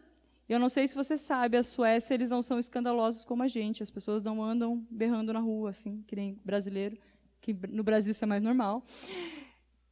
Eu 0.47 0.59
não 0.59 0.69
sei 0.69 0.87
se 0.87 0.95
você 0.95 1.17
sabe, 1.17 1.57
a 1.57 1.63
Suécia 1.63 2.13
eles 2.13 2.29
não 2.29 2.43
são 2.43 2.59
escandalosos 2.59 3.25
como 3.25 3.43
a 3.43 3.49
gente. 3.49 3.83
As 3.83 3.91
pessoas 3.91 4.23
não 4.23 4.43
andam 4.43 4.87
berrando 4.91 5.33
na 5.33 5.41
rua, 5.41 5.71
assim, 5.71 6.05
que 6.07 6.15
nem 6.15 6.39
brasileiro, 6.45 6.99
que 7.41 7.57
no 7.71 7.83
Brasil 7.83 8.11
isso 8.11 8.25
é 8.25 8.27
mais 8.27 8.43
normal. 8.43 8.85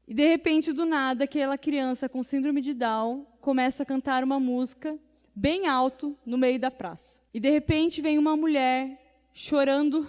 E 0.06 0.12
de 0.12 0.28
repente, 0.28 0.72
do 0.72 0.84
nada, 0.84 1.24
aquela 1.24 1.56
criança 1.56 2.08
com 2.08 2.22
síndrome 2.22 2.60
de 2.60 2.74
Down 2.74 3.26
começa 3.40 3.82
a 3.82 3.86
cantar 3.86 4.22
uma 4.22 4.38
música 4.38 4.98
bem 5.34 5.66
alto 5.68 6.16
no 6.26 6.36
meio 6.36 6.58
da 6.58 6.70
praça. 6.70 7.21
E 7.34 7.40
de 7.40 7.50
repente 7.50 8.02
vem 8.02 8.18
uma 8.18 8.36
mulher 8.36 9.00
chorando 9.32 10.06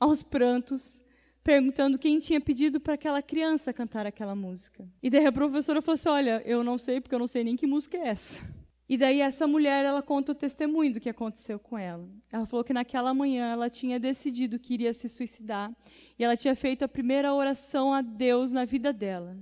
aos 0.00 0.22
prantos, 0.22 1.00
perguntando 1.44 1.98
quem 1.98 2.18
tinha 2.18 2.40
pedido 2.40 2.80
para 2.80 2.94
aquela 2.94 3.22
criança 3.22 3.72
cantar 3.72 4.06
aquela 4.06 4.34
música. 4.34 4.88
E 5.02 5.08
daí 5.08 5.26
a 5.26 5.32
professora 5.32 5.80
falou 5.80 5.94
assim: 5.94 6.08
Olha, 6.08 6.42
eu 6.44 6.64
não 6.64 6.78
sei, 6.78 7.00
porque 7.00 7.14
eu 7.14 7.18
não 7.18 7.28
sei 7.28 7.44
nem 7.44 7.56
que 7.56 7.66
música 7.66 7.96
é 7.96 8.08
essa. 8.08 8.44
E 8.88 8.96
daí 8.96 9.20
essa 9.20 9.46
mulher, 9.46 9.84
ela 9.84 10.00
conta 10.00 10.32
o 10.32 10.34
testemunho 10.34 10.94
do 10.94 11.00
que 11.00 11.10
aconteceu 11.10 11.58
com 11.58 11.76
ela. 11.76 12.08
Ela 12.32 12.46
falou 12.46 12.64
que 12.64 12.72
naquela 12.72 13.12
manhã 13.12 13.52
ela 13.52 13.68
tinha 13.68 14.00
decidido 14.00 14.58
que 14.58 14.72
iria 14.72 14.94
se 14.94 15.10
suicidar 15.10 15.70
e 16.18 16.24
ela 16.24 16.36
tinha 16.36 16.56
feito 16.56 16.84
a 16.84 16.88
primeira 16.88 17.34
oração 17.34 17.92
a 17.92 18.00
Deus 18.00 18.50
na 18.50 18.64
vida 18.64 18.92
dela. 18.92 19.36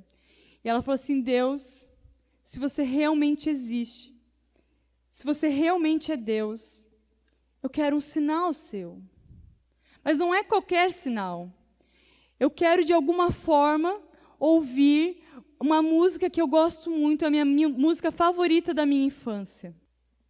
E 0.65 0.69
ela 0.69 0.83
falou 0.83 0.97
assim: 0.97 1.21
Deus, 1.21 1.87
se 2.43 2.59
você 2.59 2.83
realmente 2.83 3.49
existe, 3.49 4.16
se 5.17 5.25
você 5.25 5.49
realmente 5.49 6.13
é 6.13 6.17
Deus, 6.17 6.87
eu 7.63 7.71
quero 7.71 7.97
um 7.97 8.03
sinal 8.03 8.53
seu. 8.53 9.03
Mas 10.05 10.19
não 10.19 10.35
é 10.35 10.45
qualquer 10.45 10.93
sinal. 10.93 11.51
Eu 12.39 12.51
quero, 12.51 12.85
de 12.85 12.93
alguma 12.93 13.31
forma, 13.31 13.99
ouvir 14.39 15.25
uma 15.59 15.81
música 15.81 16.29
que 16.29 16.39
eu 16.39 16.47
gosto 16.47 16.91
muito, 16.91 17.25
a 17.25 17.31
minha, 17.31 17.47
minha 17.47 17.67
música 17.67 18.13
favorita 18.13 18.75
da 18.75 18.85
minha 18.85 19.07
infância. 19.07 19.75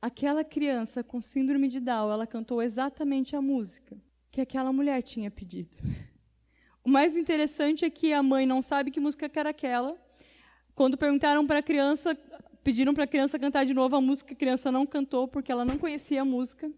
Aquela 0.01 0.44
criança 0.44 1.03
com 1.03 1.20
síndrome 1.20 1.66
de 1.66 1.81
Down, 1.81 2.12
ela 2.12 2.25
cantou 2.25 2.62
exatamente 2.62 3.35
a 3.35 3.42
música 3.42 4.01
que 4.31 4.40
aquela 4.40 4.72
mulher 4.72 5.03
tinha 5.03 5.33
pedido. 5.33 5.77
O 6.85 6.88
mais 6.88 7.16
interessante 7.16 7.85
é 7.85 7.90
que 7.90 8.12
a 8.12 8.22
mãe 8.22 8.46
não 8.46 8.62
sabe 8.62 8.92
que 8.92 9.01
música 9.01 9.29
era 9.35 9.51
aquela. 9.51 10.01
Quando 10.72 10.96
perguntaram 10.96 11.44
para 11.44 11.59
a 11.59 11.62
criança, 11.62 12.16
pediram 12.66 12.92
para 12.92 13.05
a 13.05 13.07
criança 13.07 13.38
cantar 13.38 13.64
de 13.64 13.72
novo 13.72 13.94
a 13.94 14.00
música, 14.00 14.33
a 14.33 14.37
criança 14.37 14.72
não 14.72 14.85
cantou 14.85 15.29
porque 15.29 15.52
ela 15.52 15.64
não 15.64 15.79
conhecia 15.79 16.22
a 16.22 16.24
música. 16.24 16.68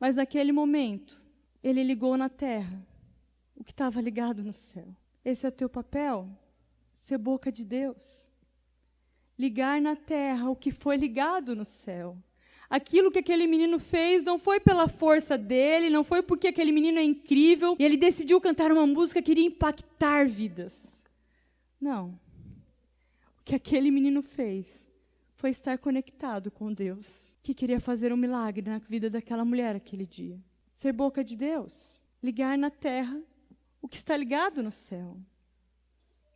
Mas 0.00 0.16
naquele 0.16 0.50
momento, 0.50 1.22
ele 1.62 1.82
ligou 1.82 2.16
na 2.16 2.30
terra 2.30 2.82
o 3.54 3.62
que 3.62 3.70
estava 3.70 4.00
ligado 4.00 4.42
no 4.42 4.52
céu. 4.54 4.96
Esse 5.22 5.44
é 5.44 5.50
o 5.50 5.52
teu 5.52 5.68
papel? 5.68 6.26
Ser 6.94 7.18
boca 7.18 7.52
de 7.52 7.66
Deus. 7.66 8.26
Ligar 9.38 9.78
na 9.78 9.94
terra 9.94 10.48
o 10.48 10.56
que 10.56 10.70
foi 10.70 10.96
ligado 10.96 11.54
no 11.54 11.66
céu. 11.66 12.16
Aquilo 12.70 13.10
que 13.10 13.18
aquele 13.18 13.46
menino 13.46 13.78
fez 13.78 14.24
não 14.24 14.38
foi 14.38 14.58
pela 14.58 14.88
força 14.88 15.36
dele, 15.36 15.90
não 15.90 16.02
foi 16.02 16.22
porque 16.22 16.48
aquele 16.48 16.72
menino 16.72 16.98
é 16.98 17.02
incrível 17.02 17.76
e 17.78 17.84
ele 17.84 17.98
decidiu 17.98 18.40
cantar 18.40 18.72
uma 18.72 18.86
música 18.86 19.20
que 19.20 19.32
iria 19.32 19.44
impactar 19.44 20.26
vidas. 20.26 21.04
Não. 21.78 22.18
O 23.38 23.44
que 23.44 23.54
aquele 23.54 23.90
menino 23.90 24.22
fez 24.22 24.85
foi 25.46 25.52
estar 25.52 25.78
conectado 25.78 26.50
com 26.50 26.72
Deus 26.72 27.32
que 27.40 27.54
queria 27.54 27.78
fazer 27.78 28.12
um 28.12 28.16
milagre 28.16 28.68
na 28.68 28.78
vida 28.78 29.08
daquela 29.08 29.44
mulher 29.44 29.76
aquele 29.76 30.04
dia. 30.04 30.40
Ser 30.74 30.92
boca 30.92 31.22
de 31.22 31.36
Deus, 31.36 32.02
ligar 32.20 32.58
na 32.58 32.68
terra 32.68 33.22
o 33.80 33.86
que 33.86 33.94
está 33.94 34.16
ligado 34.16 34.60
no 34.60 34.72
céu. 34.72 35.16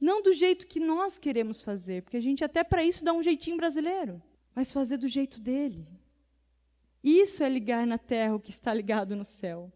Não 0.01 0.23
do 0.23 0.33
jeito 0.33 0.65
que 0.65 0.79
nós 0.79 1.19
queremos 1.19 1.61
fazer, 1.61 2.05
porque 2.05 2.19
a 2.19 2.21
gente 2.21 2.45
até 2.45 2.63
para 2.63 2.85
isso 2.85 3.05
dá 3.05 3.13
um 3.13 3.21
jeitinho 3.21 3.57
brasileiro, 3.57 4.23
mas 4.55 4.71
fazer 4.71 4.97
do 4.97 5.09
jeito 5.09 5.41
dele. 5.41 5.89
Isso 7.03 7.43
é 7.43 7.49
ligar 7.49 7.85
na 7.89 7.99
terra 7.99 8.37
o 8.37 8.41
que 8.41 8.51
está 8.51 8.73
ligado 8.73 9.17
no 9.17 9.25
céu. 9.25 9.73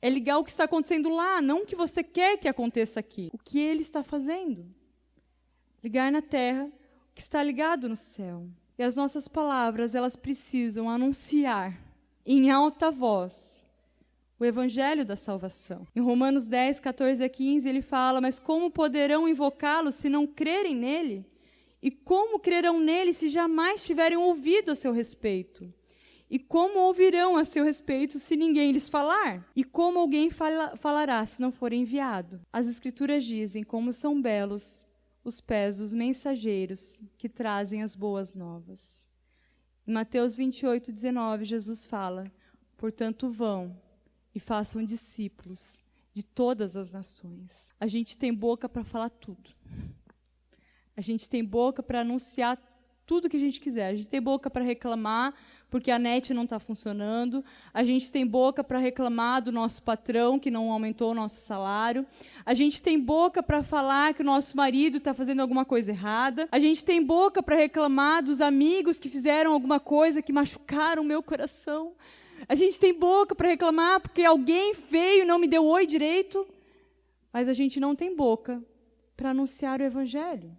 É 0.00 0.10
ligar 0.10 0.38
o 0.38 0.44
que 0.44 0.50
está 0.50 0.64
acontecendo 0.64 1.08
lá, 1.08 1.40
não 1.40 1.62
o 1.62 1.66
que 1.66 1.76
você 1.76 2.02
quer 2.02 2.36
que 2.36 2.48
aconteça 2.48 2.98
aqui. 2.98 3.30
O 3.32 3.38
que 3.38 3.60
ele 3.60 3.82
está 3.82 4.02
fazendo. 4.02 4.66
Ligar 5.84 6.10
na 6.10 6.20
terra 6.20 6.64
o 6.64 7.14
que 7.14 7.20
está 7.20 7.40
ligado 7.44 7.88
no 7.88 7.96
céu. 7.96 8.50
E 8.82 8.84
as 8.84 8.96
nossas 8.96 9.28
palavras, 9.28 9.94
elas 9.94 10.16
precisam 10.16 10.90
anunciar 10.90 11.80
em 12.26 12.50
alta 12.50 12.90
voz 12.90 13.64
o 14.40 14.44
evangelho 14.44 15.04
da 15.04 15.14
salvação. 15.14 15.86
Em 15.94 16.00
Romanos 16.00 16.48
10, 16.48 16.80
14 16.80 17.22
a 17.22 17.28
15, 17.28 17.68
ele 17.68 17.80
fala: 17.80 18.20
Mas 18.20 18.40
como 18.40 18.72
poderão 18.72 19.28
invocá-lo 19.28 19.92
se 19.92 20.08
não 20.08 20.26
crerem 20.26 20.74
nele? 20.74 21.24
E 21.80 21.92
como 21.92 22.40
crerão 22.40 22.80
nele 22.80 23.14
se 23.14 23.28
jamais 23.28 23.86
tiverem 23.86 24.18
ouvido 24.18 24.72
a 24.72 24.74
seu 24.74 24.90
respeito? 24.90 25.72
E 26.28 26.36
como 26.36 26.80
ouvirão 26.80 27.36
a 27.36 27.44
seu 27.44 27.62
respeito 27.64 28.18
se 28.18 28.34
ninguém 28.34 28.72
lhes 28.72 28.88
falar? 28.88 29.48
E 29.54 29.62
como 29.62 30.00
alguém 30.00 30.28
fala, 30.28 30.76
falará 30.76 31.24
se 31.24 31.40
não 31.40 31.52
for 31.52 31.72
enviado? 31.72 32.40
As 32.52 32.66
Escrituras 32.66 33.24
dizem 33.24 33.62
como 33.62 33.92
são 33.92 34.20
belos 34.20 34.84
os 35.24 35.40
pés 35.40 35.76
dos 35.78 35.94
mensageiros 35.94 36.98
que 37.16 37.28
trazem 37.28 37.82
as 37.82 37.94
boas 37.94 38.34
novas. 38.34 39.10
Em 39.86 39.92
Mateus 39.92 40.34
28, 40.34 40.92
19, 40.92 41.44
Jesus 41.44 41.86
fala: 41.86 42.30
Portanto, 42.76 43.30
vão 43.30 43.80
e 44.34 44.40
façam 44.40 44.84
discípulos 44.84 45.78
de 46.12 46.22
todas 46.22 46.76
as 46.76 46.90
nações. 46.90 47.70
A 47.80 47.86
gente 47.86 48.18
tem 48.18 48.32
boca 48.32 48.68
para 48.68 48.84
falar 48.84 49.10
tudo. 49.10 49.50
A 50.96 51.00
gente 51.00 51.28
tem 51.28 51.44
boca 51.44 51.82
para 51.82 52.00
anunciar 52.00 52.58
tudo 53.06 53.28
que 53.28 53.36
a 53.36 53.40
gente 53.40 53.60
quiser. 53.60 53.88
A 53.88 53.94
gente 53.94 54.08
tem 54.08 54.20
boca 54.20 54.50
para 54.50 54.64
reclamar 54.64 55.34
porque 55.72 55.90
a 55.90 55.98
net 55.98 56.34
não 56.34 56.44
está 56.44 56.58
funcionando. 56.58 57.42
A 57.72 57.82
gente 57.82 58.12
tem 58.12 58.26
boca 58.26 58.62
para 58.62 58.78
reclamar 58.78 59.40
do 59.40 59.50
nosso 59.50 59.82
patrão 59.82 60.38
que 60.38 60.50
não 60.50 60.70
aumentou 60.70 61.12
o 61.12 61.14
nosso 61.14 61.40
salário. 61.40 62.06
A 62.44 62.52
gente 62.52 62.82
tem 62.82 63.00
boca 63.00 63.42
para 63.42 63.62
falar 63.62 64.12
que 64.12 64.20
o 64.20 64.24
nosso 64.24 64.54
marido 64.54 64.98
está 64.98 65.14
fazendo 65.14 65.40
alguma 65.40 65.64
coisa 65.64 65.90
errada. 65.90 66.46
A 66.52 66.58
gente 66.58 66.84
tem 66.84 67.02
boca 67.02 67.42
para 67.42 67.56
reclamar 67.56 68.22
dos 68.22 68.42
amigos 68.42 68.98
que 68.98 69.08
fizeram 69.08 69.54
alguma 69.54 69.80
coisa 69.80 70.20
que 70.20 70.30
machucaram 70.30 71.02
o 71.02 71.06
meu 71.06 71.22
coração. 71.22 71.94
A 72.46 72.54
gente 72.54 72.78
tem 72.78 72.92
boca 72.92 73.34
para 73.34 73.48
reclamar 73.48 73.98
porque 74.00 74.22
alguém 74.22 74.74
veio 74.90 75.22
e 75.22 75.24
não 75.24 75.38
me 75.38 75.48
deu 75.48 75.64
oi 75.64 75.86
direito. 75.86 76.46
Mas 77.32 77.48
a 77.48 77.54
gente 77.54 77.80
não 77.80 77.96
tem 77.96 78.14
boca 78.14 78.62
para 79.16 79.30
anunciar 79.30 79.80
o 79.80 79.84
evangelho 79.84 80.54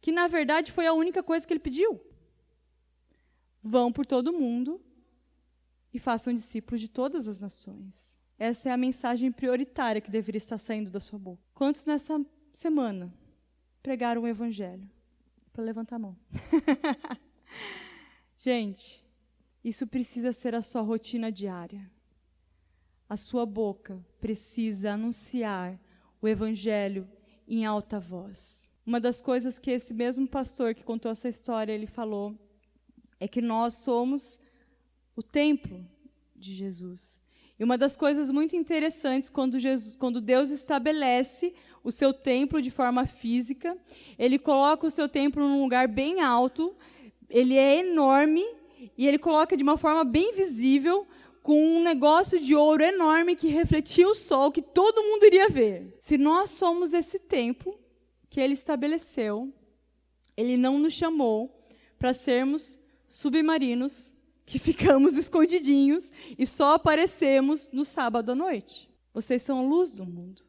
que 0.00 0.12
na 0.12 0.28
verdade 0.28 0.70
foi 0.70 0.86
a 0.86 0.92
única 0.92 1.22
coisa 1.22 1.46
que 1.46 1.52
ele 1.54 1.60
pediu. 1.60 1.98
Vão 3.66 3.90
por 3.90 4.04
todo 4.04 4.30
mundo 4.30 4.78
e 5.90 5.98
façam 5.98 6.34
discípulos 6.34 6.82
de 6.82 6.88
todas 6.88 7.26
as 7.26 7.40
nações. 7.40 8.14
Essa 8.38 8.68
é 8.68 8.72
a 8.72 8.76
mensagem 8.76 9.32
prioritária 9.32 10.02
que 10.02 10.10
deveria 10.10 10.36
estar 10.36 10.58
saindo 10.58 10.90
da 10.90 11.00
sua 11.00 11.18
boca. 11.18 11.42
Quantos 11.54 11.86
nessa 11.86 12.22
semana 12.52 13.10
pregaram 13.82 14.22
o 14.22 14.28
evangelho? 14.28 14.86
Para 15.50 15.64
levantar 15.64 15.96
a 15.96 16.00
mão. 16.00 16.16
Gente, 18.36 19.02
isso 19.64 19.86
precisa 19.86 20.30
ser 20.30 20.54
a 20.54 20.60
sua 20.60 20.82
rotina 20.82 21.32
diária. 21.32 21.90
A 23.08 23.16
sua 23.16 23.46
boca 23.46 24.04
precisa 24.20 24.92
anunciar 24.92 25.80
o 26.20 26.28
evangelho 26.28 27.08
em 27.48 27.64
alta 27.64 27.98
voz. 27.98 28.68
Uma 28.84 29.00
das 29.00 29.22
coisas 29.22 29.58
que 29.58 29.70
esse 29.70 29.94
mesmo 29.94 30.28
pastor 30.28 30.74
que 30.74 30.84
contou 30.84 31.10
essa 31.10 31.28
história, 31.28 31.72
ele 31.72 31.86
falou, 31.86 32.38
é 33.18 33.28
que 33.28 33.40
nós 33.40 33.74
somos 33.74 34.38
o 35.16 35.22
templo 35.22 35.86
de 36.34 36.54
Jesus. 36.54 37.20
E 37.58 37.62
uma 37.62 37.78
das 37.78 37.96
coisas 37.96 38.30
muito 38.30 38.56
interessantes 38.56 39.30
quando, 39.30 39.58
Jesus, 39.58 39.94
quando 39.94 40.20
Deus 40.20 40.50
estabelece 40.50 41.54
o 41.82 41.92
seu 41.92 42.12
templo 42.12 42.60
de 42.60 42.70
forma 42.70 43.06
física, 43.06 43.76
ele 44.18 44.38
coloca 44.38 44.86
o 44.86 44.90
seu 44.90 45.08
templo 45.08 45.42
num 45.42 45.62
lugar 45.62 45.86
bem 45.86 46.20
alto, 46.20 46.74
ele 47.30 47.56
é 47.56 47.80
enorme 47.80 48.44
e 48.98 49.06
ele 49.06 49.18
coloca 49.18 49.56
de 49.56 49.62
uma 49.62 49.78
forma 49.78 50.04
bem 50.04 50.34
visível, 50.34 51.06
com 51.42 51.62
um 51.62 51.82
negócio 51.82 52.40
de 52.40 52.54
ouro 52.54 52.82
enorme 52.82 53.36
que 53.36 53.48
refletia 53.48 54.08
o 54.08 54.14
sol, 54.14 54.50
que 54.50 54.62
todo 54.62 55.02
mundo 55.02 55.26
iria 55.26 55.46
ver. 55.48 55.94
Se 56.00 56.16
nós 56.16 56.50
somos 56.50 56.94
esse 56.94 57.18
templo, 57.18 57.78
que 58.30 58.40
ele 58.40 58.54
estabeleceu, 58.54 59.52
ele 60.36 60.56
não 60.56 60.78
nos 60.78 60.94
chamou 60.94 61.54
para 61.98 62.14
sermos 62.14 62.80
submarinos 63.14 64.12
que 64.44 64.58
ficamos 64.58 65.14
escondidinhos 65.16 66.12
e 66.36 66.44
só 66.44 66.74
aparecemos 66.74 67.70
no 67.72 67.84
sábado 67.84 68.32
à 68.32 68.34
noite. 68.34 68.90
Vocês 69.12 69.40
são 69.42 69.60
a 69.60 69.62
luz 69.62 69.92
do 69.92 70.04
mundo. 70.04 70.42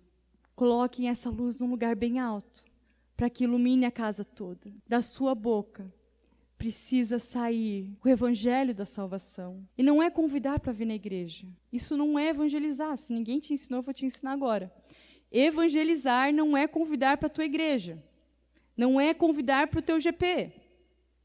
Coloquem 0.56 1.08
essa 1.08 1.30
luz 1.30 1.58
num 1.58 1.70
lugar 1.70 1.96
bem 1.96 2.18
alto, 2.18 2.66
para 3.16 3.30
que 3.30 3.44
ilumine 3.44 3.86
a 3.86 3.92
casa 3.92 4.26
toda. 4.26 4.74
Da 4.88 5.04
sua 5.04 5.36
boca 5.36 5.94
precisa 6.58 7.20
sair 7.20 7.96
o 8.04 8.10
evangelho 8.10 8.74
da 8.74 8.86
salvação. 8.86 9.64
E 9.78 9.84
não 9.84 10.02
é 10.02 10.10
convidar 10.10 10.60
para 10.60 10.74
vir 10.74 10.86
na 10.86 10.96
igreja. 10.96 11.46
Isso 11.72 11.96
não 11.96 12.18
é 12.18 12.30
evangelizar. 12.30 12.98
Se 12.98 13.14
ninguém 13.14 13.40
te 13.40 13.54
ensinou, 13.54 13.80
eu 13.80 13.84
vou 13.84 13.94
te 13.94 14.08
ensinar 14.08 14.32
agora. 14.32 14.74
Evangelizar 15.32 16.34
não 16.34 16.58
é 16.58 16.68
convidar 16.68 17.18
para 17.18 17.28
a 17.28 17.30
tua 17.30 17.46
igreja. 17.46 18.02
Não 18.76 19.00
é 19.00 19.14
convidar 19.14 19.68
para 19.68 19.80
o 19.80 19.84
teu 19.84 20.00
GP. 20.00 20.65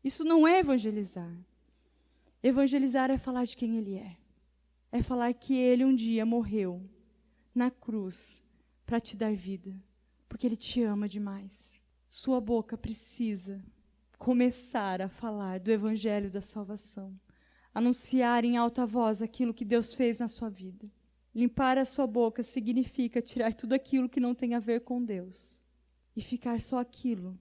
Isso 0.02 0.24
não 0.24 0.46
é 0.46 0.60
evangelizar. 0.60 1.36
Evangelizar 2.42 3.10
é 3.10 3.18
falar 3.18 3.44
de 3.44 3.56
quem 3.56 3.76
Ele 3.76 3.96
é. 3.96 4.16
É 4.90 5.02
falar 5.02 5.32
que 5.34 5.54
Ele 5.54 5.84
um 5.84 5.94
dia 5.94 6.24
morreu 6.24 6.82
na 7.54 7.70
cruz 7.70 8.42
para 8.86 9.00
te 9.00 9.16
dar 9.16 9.34
vida, 9.34 9.74
porque 10.28 10.46
Ele 10.46 10.56
te 10.56 10.82
ama 10.82 11.08
demais. 11.08 11.80
Sua 12.08 12.40
boca 12.40 12.76
precisa 12.76 13.62
começar 14.18 15.00
a 15.00 15.08
falar 15.08 15.60
do 15.60 15.70
Evangelho 15.70 16.30
da 16.30 16.40
salvação, 16.40 17.18
anunciar 17.72 18.44
em 18.44 18.56
alta 18.56 18.84
voz 18.84 19.22
aquilo 19.22 19.54
que 19.54 19.64
Deus 19.64 19.94
fez 19.94 20.18
na 20.18 20.28
sua 20.28 20.50
vida. 20.50 20.90
Limpar 21.34 21.78
a 21.78 21.84
sua 21.84 22.06
boca 22.06 22.42
significa 22.42 23.22
tirar 23.22 23.54
tudo 23.54 23.74
aquilo 23.74 24.08
que 24.08 24.18
não 24.18 24.34
tem 24.34 24.54
a 24.54 24.58
ver 24.58 24.80
com 24.80 25.04
Deus 25.04 25.62
e 26.16 26.20
ficar 26.20 26.60
só 26.60 26.78
aquilo 26.80 27.38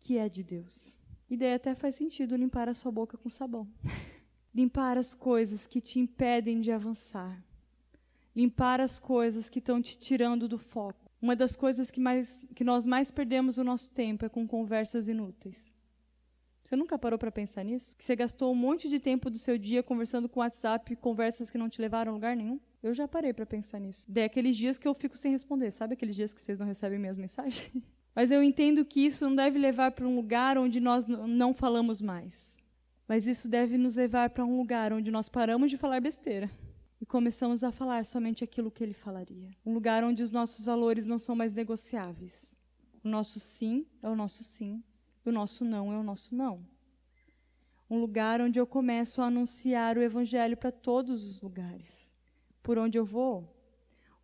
que 0.00 0.18
é 0.18 0.28
de 0.28 0.42
Deus. 0.42 0.95
E 1.28 1.36
daí 1.36 1.54
até 1.54 1.74
faz 1.74 1.94
sentido 1.96 2.36
limpar 2.36 2.68
a 2.68 2.74
sua 2.74 2.92
boca 2.92 3.16
com 3.18 3.28
sabão. 3.28 3.68
limpar 4.54 4.96
as 4.96 5.14
coisas 5.14 5.66
que 5.66 5.80
te 5.80 5.98
impedem 5.98 6.60
de 6.60 6.70
avançar. 6.70 7.44
Limpar 8.34 8.80
as 8.80 8.98
coisas 8.98 9.50
que 9.50 9.58
estão 9.58 9.82
te 9.82 9.98
tirando 9.98 10.48
do 10.48 10.58
foco. 10.58 11.10
Uma 11.20 11.34
das 11.34 11.56
coisas 11.56 11.90
que, 11.90 12.00
mais, 12.00 12.46
que 12.54 12.62
nós 12.62 12.86
mais 12.86 13.10
perdemos 13.10 13.58
o 13.58 13.64
nosso 13.64 13.90
tempo 13.90 14.24
é 14.24 14.28
com 14.28 14.46
conversas 14.46 15.08
inúteis. 15.08 15.72
Você 16.62 16.74
nunca 16.74 16.98
parou 16.98 17.18
para 17.18 17.30
pensar 17.30 17.64
nisso? 17.64 17.96
Que 17.96 18.04
você 18.04 18.16
gastou 18.16 18.52
um 18.52 18.56
monte 18.56 18.88
de 18.88 18.98
tempo 18.98 19.30
do 19.30 19.38
seu 19.38 19.56
dia 19.56 19.82
conversando 19.82 20.28
com 20.28 20.40
WhatsApp, 20.40 20.96
conversas 20.96 21.50
que 21.50 21.56
não 21.56 21.68
te 21.68 21.80
levaram 21.80 22.12
a 22.12 22.14
lugar 22.14 22.36
nenhum? 22.36 22.60
Eu 22.82 22.92
já 22.92 23.06
parei 23.06 23.32
para 23.32 23.46
pensar 23.46 23.78
nisso. 23.78 24.04
Daí 24.08 24.24
aqueles 24.24 24.56
dias 24.56 24.78
que 24.78 24.86
eu 24.86 24.94
fico 24.94 25.16
sem 25.16 25.32
responder, 25.32 25.70
sabe 25.70 25.94
aqueles 25.94 26.16
dias 26.16 26.34
que 26.34 26.40
vocês 26.40 26.58
não 26.58 26.66
recebem 26.66 26.98
minhas 26.98 27.18
mensagens? 27.18 27.70
Mas 28.16 28.30
eu 28.30 28.42
entendo 28.42 28.82
que 28.82 29.04
isso 29.04 29.28
não 29.28 29.36
deve 29.36 29.58
levar 29.58 29.90
para 29.90 30.08
um 30.08 30.16
lugar 30.16 30.56
onde 30.56 30.80
nós 30.80 31.06
não 31.06 31.52
falamos 31.52 32.00
mais. 32.00 32.56
Mas 33.06 33.26
isso 33.26 33.46
deve 33.46 33.76
nos 33.76 33.96
levar 33.96 34.30
para 34.30 34.42
um 34.42 34.56
lugar 34.56 34.90
onde 34.90 35.10
nós 35.10 35.28
paramos 35.28 35.70
de 35.70 35.76
falar 35.76 36.00
besteira 36.00 36.50
e 36.98 37.04
começamos 37.04 37.62
a 37.62 37.70
falar 37.70 38.06
somente 38.06 38.42
aquilo 38.42 38.70
que 38.70 38.82
ele 38.82 38.94
falaria. 38.94 39.50
Um 39.66 39.74
lugar 39.74 40.02
onde 40.02 40.22
os 40.22 40.30
nossos 40.30 40.64
valores 40.64 41.04
não 41.04 41.18
são 41.18 41.36
mais 41.36 41.54
negociáveis. 41.54 42.54
O 43.04 43.08
nosso 43.08 43.38
sim 43.38 43.86
é 44.02 44.08
o 44.08 44.16
nosso 44.16 44.42
sim, 44.42 44.82
o 45.22 45.30
nosso 45.30 45.62
não 45.62 45.92
é 45.92 45.98
o 45.98 46.02
nosso 46.02 46.34
não. 46.34 46.66
Um 47.88 48.00
lugar 48.00 48.40
onde 48.40 48.58
eu 48.58 48.66
começo 48.66 49.20
a 49.20 49.26
anunciar 49.26 49.98
o 49.98 50.02
evangelho 50.02 50.56
para 50.56 50.72
todos 50.72 51.22
os 51.22 51.42
lugares. 51.42 52.10
Por 52.62 52.78
onde 52.78 52.96
eu 52.96 53.04
vou, 53.04 53.55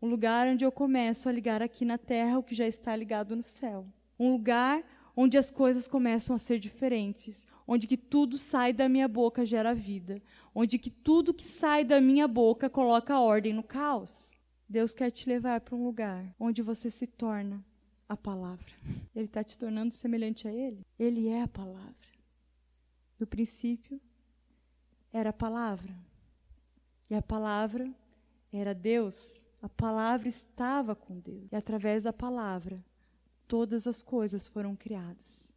um 0.02 0.08
lugar 0.08 0.48
onde 0.48 0.64
eu 0.64 0.72
começo 0.72 1.28
a 1.28 1.32
ligar 1.32 1.62
aqui 1.62 1.84
na 1.84 1.96
terra 1.96 2.36
o 2.36 2.42
que 2.42 2.56
já 2.56 2.66
está 2.66 2.94
ligado 2.96 3.36
no 3.36 3.42
céu. 3.42 3.86
Um 4.18 4.32
lugar 4.32 4.82
onde 5.16 5.38
as 5.38 5.48
coisas 5.48 5.86
começam 5.86 6.34
a 6.34 6.40
ser 6.40 6.58
diferentes, 6.58 7.46
onde 7.66 7.86
que 7.86 7.96
tudo 7.96 8.36
sai 8.36 8.72
da 8.72 8.88
minha 8.88 9.06
boca 9.06 9.44
gera 9.44 9.72
vida, 9.72 10.20
onde 10.52 10.76
que 10.76 10.90
tudo 10.90 11.32
que 11.32 11.46
sai 11.46 11.84
da 11.84 12.00
minha 12.00 12.26
boca 12.26 12.68
coloca 12.68 13.20
ordem 13.20 13.52
no 13.52 13.62
caos. 13.62 14.32
Deus 14.68 14.92
quer 14.92 15.10
te 15.10 15.28
levar 15.28 15.60
para 15.60 15.76
um 15.76 15.84
lugar 15.84 16.34
onde 16.40 16.62
você 16.62 16.90
se 16.90 17.06
torna 17.06 17.64
a 18.08 18.16
palavra. 18.16 18.72
Ele 19.14 19.26
está 19.26 19.44
te 19.44 19.56
tornando 19.56 19.94
semelhante 19.94 20.48
a 20.48 20.52
Ele. 20.52 20.84
Ele 20.98 21.28
é 21.28 21.42
a 21.42 21.48
palavra. 21.48 21.94
No 23.20 23.26
princípio 23.26 24.00
era 25.12 25.30
a 25.30 25.32
palavra. 25.32 25.94
E 27.08 27.14
a 27.14 27.22
palavra 27.22 27.88
era 28.52 28.74
Deus. 28.74 29.41
A 29.62 29.68
palavra 29.68 30.28
estava 30.28 30.94
com 30.96 31.20
Deus. 31.20 31.52
E 31.52 31.54
através 31.54 32.02
da 32.02 32.12
palavra, 32.12 32.84
todas 33.46 33.86
as 33.86 34.02
coisas 34.02 34.48
foram 34.48 34.74
criadas. 34.74 35.52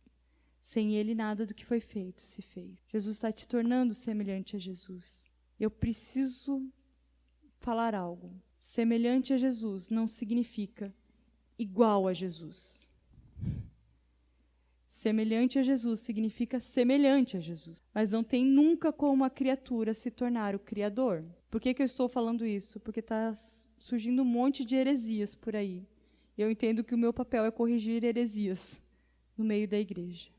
Sem 0.62 0.96
ele, 0.96 1.16
nada 1.16 1.46
do 1.46 1.56
que 1.56 1.66
foi 1.66 1.80
feito 1.80 2.22
se 2.22 2.44
fez. 2.44 2.78
Jesus 2.88 3.18
está 3.18 3.32
te 3.32 3.48
tornando 3.48 3.96
semelhante 3.96 4.56
a 4.56 4.60
Jesus. 4.60 5.32
Eu 5.60 5.72
preciso 5.72 6.72
falar 7.60 7.96
algo. 7.96 8.32
Semelhante 8.60 9.34
a 9.34 9.38
Jesus 9.38 9.90
não 9.90 10.08
significa 10.08 10.94
igual 11.58 12.08
a 12.08 12.14
Jesus. 12.14 12.90
Semelhante 14.88 15.60
a 15.60 15.64
Jesus 15.64 16.00
significa 16.00 16.60
semelhante 16.60 17.38
a 17.38 17.40
Jesus. 17.40 17.84
Mas 17.94 18.10
não 18.10 18.24
tem 18.24 18.44
nunca 18.44 18.92
como 18.92 19.24
a 19.24 19.30
criatura 19.30 19.94
se 19.94 20.10
tornar 20.10 20.56
o 20.56 20.60
Criador. 20.60 21.24
Por 21.50 21.62
que, 21.62 21.74
que 21.74 21.82
eu 21.82 21.86
estou 21.86 22.08
falando 22.08 22.46
isso? 22.46 22.80
Porque 22.80 23.02
está 23.02 23.34
surgindo 23.86 24.24
um 24.24 24.26
monte 24.26 24.66
de 24.66 24.76
heresias 24.76 25.36
por 25.36 25.56
aí. 25.56 25.88
Eu 26.36 26.50
entendo 26.50 26.84
que 26.84 26.96
o 26.96 26.98
meu 26.98 27.14
papel 27.14 27.46
é 27.46 27.52
corrigir 27.52 28.04
heresias 28.04 28.82
no 29.38 29.46
meio 29.46 29.68
da 29.68 29.78
igreja. 29.78 30.32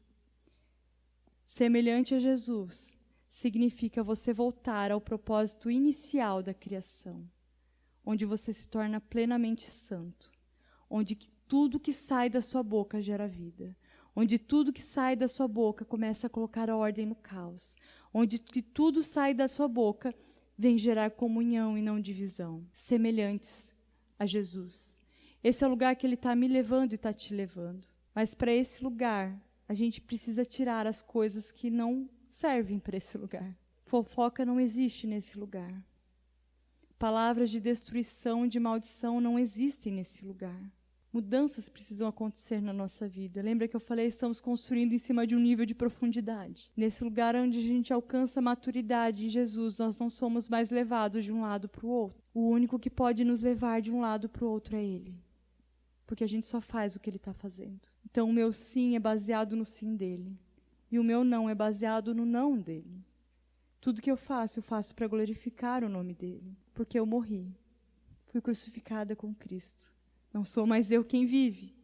Semelhante 1.47 2.13
a 2.13 2.19
Jesus 2.19 2.99
significa 3.31 4.03
você 4.03 4.33
voltar 4.33 4.91
ao 4.91 5.01
propósito 5.01 5.71
inicial 5.71 6.43
da 6.43 6.53
criação, 6.53 7.25
onde 8.05 8.27
você 8.27 8.53
se 8.53 8.67
torna 8.67 9.01
plenamente 9.01 9.71
santo, 9.71 10.33
onde 10.91 11.15
tudo 11.47 11.79
que 11.79 11.93
sai 11.93 12.29
da 12.29 12.43
sua 12.43 12.65
boca 12.65 13.01
gera 13.01 13.29
vida, 13.29 13.77
onde 14.17 14.41
tudo 14.41 14.73
que 14.73 14.83
sai 14.83 15.15
da 15.15 15.29
sua 15.29 15.47
boca 15.47 15.85
começa 15.85 16.27
a 16.27 16.31
colocar 16.31 16.69
ordem 16.69 17.07
no 17.07 17.15
caos, 17.15 17.77
onde 18.13 18.41
que 18.41 18.61
tudo 18.61 19.05
sai 19.05 19.33
da 19.33 19.47
sua 19.47 19.69
boca 19.69 20.13
vem 20.57 20.79
gerar 20.79 21.11
comunhão 21.11 21.77
e 21.77 21.83
não 21.83 22.01
divisão, 22.01 22.67
semelhantes 22.73 23.75
a 24.19 24.27
Jesus. 24.27 24.99
Esse 25.43 25.63
é 25.63 25.67
o 25.67 25.71
lugar 25.71 25.95
que 25.97 26.07
Ele 26.07 26.15
está 26.15 26.35
me 26.35 26.49
levando 26.49 26.93
e 26.93 26.97
está 26.97 27.13
te 27.13 27.35
levando. 27.35 27.87
Mas 28.15 28.35
para 28.35 28.53
esse 28.53 28.83
lugar, 28.83 29.41
a 29.69 29.75
gente 29.75 30.01
precisa 30.01 30.45
tirar 30.45 30.87
as 30.87 31.03
coisas 31.03 31.53
que 31.53 31.71
não 31.71 32.09
servem 32.29 32.79
para 32.79 32.97
esse 32.97 33.17
lugar. 33.19 33.57
Fofoca 33.85 34.45
não 34.45 34.59
existe 34.59 35.07
nesse 35.07 35.39
lugar. 35.39 35.85
Palavras 36.99 37.51
de 37.51 37.61
destruição, 37.61 38.47
de 38.47 38.59
maldição 38.59 39.21
não 39.21 39.39
existem 39.39 39.93
nesse 39.93 40.25
lugar. 40.25 40.61
Mudanças 41.17 41.67
precisam 41.67 42.07
acontecer 42.07 42.61
na 42.61 42.75
nossa 42.75 43.09
vida. 43.09 43.41
Lembra 43.41 43.67
que 43.67 43.75
eu 43.75 43.81
falei, 43.81 44.07
estamos 44.07 44.39
construindo 44.39 44.93
em 44.93 44.99
cima 44.99 45.27
de 45.27 45.35
um 45.35 45.39
nível 45.39 45.65
de 45.65 45.75
profundidade. 45.75 46.71
Nesse 46.77 47.03
lugar 47.03 47.35
onde 47.35 47.59
a 47.59 47.63
gente 47.63 47.91
alcança 47.91 48.43
maturidade 48.43 49.25
em 49.25 49.31
Jesus, 49.31 49.79
nós 49.79 49.99
não 49.99 50.11
somos 50.11 50.47
mais 50.47 50.69
levados 50.69 51.25
de 51.25 51.33
um 51.33 51.41
lado 51.41 51.71
para 51.71 51.87
o 51.87 51.89
outro. 51.89 52.23
O 52.35 52.51
único 52.51 52.79
que 52.79 52.91
pode 52.91 53.25
nos 53.25 53.41
levar 53.41 53.81
de 53.81 53.91
um 53.91 54.03
lado 54.03 54.29
para 54.29 54.45
o 54.45 54.51
outro 54.51 54.77
é 54.77 54.85
Ele. 54.85 55.19
Porque 56.07 56.23
a 56.23 56.27
gente 56.27 56.45
só 56.45 56.61
faz 56.61 56.95
o 56.95 57.01
que 57.01 57.09
Ele 57.09 57.17
está 57.17 57.33
fazendo. 57.33 57.89
Então, 58.05 58.29
o 58.29 58.33
meu 58.33 58.53
sim 58.53 58.95
é 58.95 59.01
baseado 59.01 59.57
no 59.57 59.65
sim 59.65 59.97
dele. 59.97 60.39
E 60.93 60.99
o 60.99 61.03
meu 61.03 61.25
não 61.25 61.49
é 61.49 61.55
baseado 61.55 62.15
no 62.15 62.27
não 62.27 62.59
dele. 62.59 63.03
Tudo 63.81 64.03
que 64.03 64.11
eu 64.11 64.19
faço, 64.19 64.59
eu 64.59 64.63
faço 64.63 64.95
para 64.95 65.09
glorificar 65.09 65.83
o 65.83 65.89
nome 65.89 66.13
dele. 66.13 66.55
Porque 66.75 66.99
eu 66.99 67.07
morri. 67.07 67.57
Fui 68.27 68.43
crucificada 68.43 69.17
com 69.17 69.35
Cristo. 69.35 69.96
Não 70.33 70.45
sou 70.45 70.67
mais 70.67 70.91
eu 70.91 71.05
quem 71.05 71.27
vive, 71.27 71.75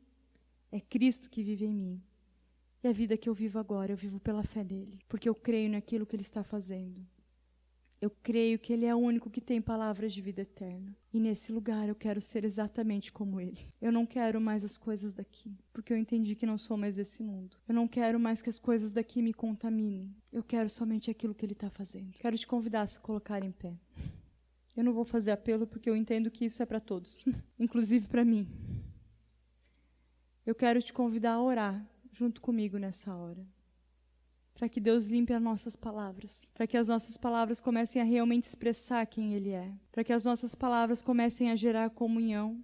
é 0.70 0.80
Cristo 0.80 1.28
que 1.28 1.42
vive 1.42 1.64
em 1.64 1.74
mim. 1.74 2.02
E 2.82 2.88
a 2.88 2.92
vida 2.92 3.16
que 3.16 3.28
eu 3.28 3.34
vivo 3.34 3.58
agora, 3.58 3.92
eu 3.92 3.96
vivo 3.96 4.18
pela 4.18 4.42
fé 4.42 4.64
nele, 4.64 4.98
porque 5.08 5.28
eu 5.28 5.34
creio 5.34 5.70
naquilo 5.70 6.04
que 6.04 6.16
ele 6.16 6.22
está 6.22 6.42
fazendo. 6.42 7.06
Eu 8.00 8.10
creio 8.10 8.58
que 8.58 8.72
ele 8.72 8.84
é 8.84 8.92
o 8.92 8.98
único 8.98 9.30
que 9.30 9.40
tem 9.40 9.62
palavras 9.62 10.12
de 10.12 10.20
vida 10.20 10.42
eterna. 10.42 10.96
E 11.12 11.20
nesse 11.20 11.52
lugar 11.52 11.88
eu 11.88 11.94
quero 11.94 12.20
ser 12.20 12.44
exatamente 12.44 13.12
como 13.12 13.40
ele. 13.40 13.68
Eu 13.80 13.92
não 13.92 14.04
quero 14.04 14.40
mais 14.40 14.64
as 14.64 14.76
coisas 14.76 15.14
daqui, 15.14 15.56
porque 15.72 15.92
eu 15.92 15.96
entendi 15.96 16.34
que 16.34 16.44
não 16.44 16.58
sou 16.58 16.76
mais 16.76 16.96
desse 16.96 17.22
mundo. 17.22 17.56
Eu 17.68 17.72
não 17.72 17.86
quero 17.86 18.18
mais 18.18 18.42
que 18.42 18.50
as 18.50 18.58
coisas 18.58 18.90
daqui 18.90 19.22
me 19.22 19.32
contaminem. 19.32 20.12
Eu 20.32 20.42
quero 20.42 20.68
somente 20.68 21.12
aquilo 21.12 21.32
que 21.32 21.46
ele 21.46 21.52
está 21.52 21.70
fazendo. 21.70 22.10
Quero 22.14 22.36
te 22.36 22.44
convidar 22.44 22.82
a 22.82 22.86
se 22.88 22.98
colocar 22.98 23.44
em 23.44 23.52
pé. 23.52 23.78
Eu 24.76 24.84
não 24.84 24.92
vou 24.92 25.04
fazer 25.04 25.30
apelo 25.30 25.66
porque 25.66 25.88
eu 25.88 25.96
entendo 25.96 26.30
que 26.30 26.44
isso 26.44 26.62
é 26.62 26.66
para 26.66 26.80
todos, 26.80 27.24
inclusive 27.58 28.06
para 28.08 28.24
mim. 28.24 28.48
Eu 30.44 30.54
quero 30.54 30.82
te 30.82 30.92
convidar 30.92 31.34
a 31.34 31.42
orar 31.42 31.86
junto 32.10 32.40
comigo 32.40 32.78
nessa 32.78 33.14
hora. 33.14 33.46
Para 34.54 34.68
que 34.68 34.80
Deus 34.80 35.06
limpe 35.06 35.32
as 35.32 35.42
nossas 35.42 35.76
palavras, 35.76 36.48
para 36.54 36.66
que 36.66 36.76
as 36.76 36.88
nossas 36.88 37.16
palavras 37.16 37.60
comecem 37.60 38.00
a 38.00 38.04
realmente 38.04 38.44
expressar 38.44 39.04
quem 39.06 39.34
Ele 39.34 39.50
é, 39.50 39.72
para 39.90 40.04
que 40.04 40.12
as 40.12 40.24
nossas 40.24 40.54
palavras 40.54 41.02
comecem 41.02 41.50
a 41.50 41.56
gerar 41.56 41.90
comunhão, 41.90 42.62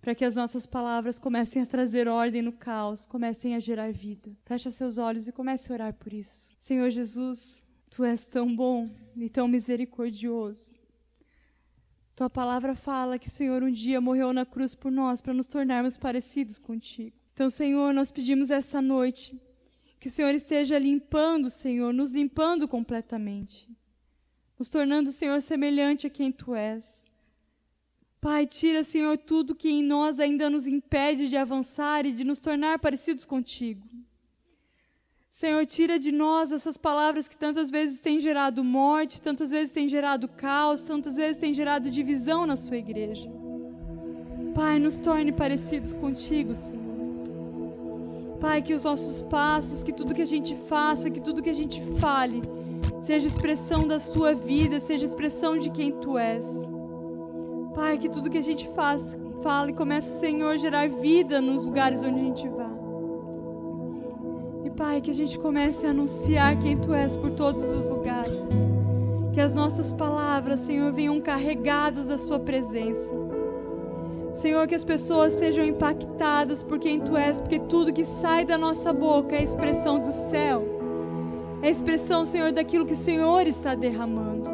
para 0.00 0.14
que 0.14 0.24
as 0.24 0.36
nossas 0.36 0.66
palavras 0.66 1.18
comecem 1.18 1.62
a 1.62 1.66
trazer 1.66 2.08
ordem 2.08 2.42
no 2.42 2.52
caos, 2.52 3.06
comecem 3.06 3.54
a 3.54 3.58
gerar 3.58 3.92
vida. 3.92 4.30
Feche 4.44 4.70
seus 4.70 4.98
olhos 4.98 5.28
e 5.28 5.32
comece 5.32 5.70
a 5.70 5.74
orar 5.74 5.94
por 5.94 6.12
isso. 6.12 6.50
Senhor 6.58 6.90
Jesus, 6.90 7.62
Tu 7.90 8.04
és 8.04 8.24
tão 8.24 8.54
bom 8.54 8.88
e 9.16 9.28
tão 9.28 9.48
misericordioso. 9.48 10.72
Tua 12.20 12.28
palavra 12.28 12.74
fala 12.74 13.18
que 13.18 13.28
o 13.28 13.30
Senhor 13.30 13.62
um 13.62 13.70
dia 13.70 13.98
morreu 13.98 14.30
na 14.30 14.44
cruz 14.44 14.74
por 14.74 14.92
nós 14.92 15.22
para 15.22 15.32
nos 15.32 15.46
tornarmos 15.46 15.96
parecidos 15.96 16.58
contigo. 16.58 17.16
Então, 17.32 17.48
Senhor, 17.48 17.94
nós 17.94 18.10
pedimos 18.10 18.50
essa 18.50 18.82
noite 18.82 19.40
que 19.98 20.08
o 20.08 20.10
Senhor 20.10 20.34
esteja 20.34 20.78
limpando, 20.78 21.48
Senhor, 21.48 21.94
nos 21.94 22.12
limpando 22.12 22.68
completamente, 22.68 23.66
nos 24.58 24.68
tornando, 24.68 25.10
Senhor, 25.10 25.40
semelhante 25.40 26.06
a 26.06 26.10
quem 26.10 26.30
tu 26.30 26.54
és. 26.54 27.06
Pai, 28.20 28.46
tira, 28.46 28.84
Senhor, 28.84 29.16
tudo 29.16 29.54
que 29.54 29.70
em 29.70 29.82
nós 29.82 30.20
ainda 30.20 30.50
nos 30.50 30.66
impede 30.66 31.26
de 31.26 31.38
avançar 31.38 32.04
e 32.04 32.12
de 32.12 32.22
nos 32.22 32.38
tornar 32.38 32.80
parecidos 32.80 33.24
contigo. 33.24 33.88
Senhor, 35.30 35.64
tira 35.64 35.98
de 35.98 36.10
nós 36.10 36.50
essas 36.52 36.76
palavras 36.76 37.28
que 37.28 37.36
tantas 37.36 37.70
vezes 37.70 38.00
têm 38.00 38.20
gerado 38.20 38.64
morte, 38.64 39.22
tantas 39.22 39.50
vezes 39.50 39.72
têm 39.72 39.88
gerado 39.88 40.28
caos, 40.28 40.82
tantas 40.82 41.16
vezes 41.16 41.40
têm 41.40 41.54
gerado 41.54 41.90
divisão 41.90 42.44
na 42.44 42.56
sua 42.56 42.76
igreja. 42.76 43.30
Pai, 44.54 44.78
nos 44.78 44.96
torne 44.96 45.32
parecidos 45.32 45.92
contigo, 45.92 46.54
Senhor. 46.54 46.90
Pai, 48.40 48.60
que 48.60 48.74
os 48.74 48.84
nossos 48.84 49.22
passos, 49.22 49.84
que 49.84 49.92
tudo 49.92 50.14
que 50.14 50.22
a 50.22 50.26
gente 50.26 50.56
faça, 50.68 51.08
que 51.08 51.20
tudo 51.20 51.42
que 51.42 51.50
a 51.50 51.54
gente 51.54 51.80
fale, 51.98 52.42
seja 53.00 53.28
expressão 53.28 53.86
da 53.86 54.00
sua 54.00 54.34
vida, 54.34 54.80
seja 54.80 55.06
expressão 55.06 55.56
de 55.56 55.70
quem 55.70 55.92
tu 55.92 56.18
és. 56.18 56.44
Pai, 57.74 57.98
que 57.98 58.08
tudo 58.08 58.28
que 58.28 58.38
a 58.38 58.42
gente 58.42 58.68
faz, 58.74 59.16
fala 59.42 59.70
e 59.70 59.74
comece, 59.74 60.18
Senhor, 60.18 60.54
a 60.54 60.58
gerar 60.58 60.88
vida 60.88 61.40
nos 61.40 61.64
lugares 61.66 62.02
onde 62.02 62.20
a 62.20 62.24
gente 62.24 62.48
vai. 62.48 62.69
Pai, 64.70 65.00
que 65.00 65.10
a 65.10 65.14
gente 65.14 65.38
comece 65.38 65.86
a 65.86 65.90
anunciar 65.90 66.58
quem 66.58 66.76
tu 66.76 66.94
és 66.94 67.14
por 67.16 67.30
todos 67.30 67.62
os 67.62 67.86
lugares. 67.86 68.40
Que 69.32 69.40
as 69.40 69.54
nossas 69.54 69.92
palavras, 69.92 70.60
Senhor, 70.60 70.92
venham 70.92 71.20
carregadas 71.20 72.06
da 72.06 72.18
sua 72.18 72.38
presença. 72.38 73.12
Senhor, 74.34 74.66
que 74.66 74.74
as 74.74 74.84
pessoas 74.84 75.34
sejam 75.34 75.64
impactadas 75.64 76.62
por 76.62 76.78
quem 76.78 77.00
tu 77.00 77.16
és, 77.16 77.40
porque 77.40 77.58
tudo 77.58 77.92
que 77.92 78.04
sai 78.04 78.44
da 78.44 78.56
nossa 78.56 78.92
boca 78.92 79.36
é 79.36 79.42
expressão 79.42 79.98
do 79.98 80.12
céu. 80.12 80.64
É 81.62 81.68
a 81.68 81.70
expressão, 81.70 82.24
Senhor, 82.24 82.52
daquilo 82.52 82.86
que 82.86 82.94
o 82.94 82.96
Senhor 82.96 83.46
está 83.46 83.74
derramando. 83.74 84.48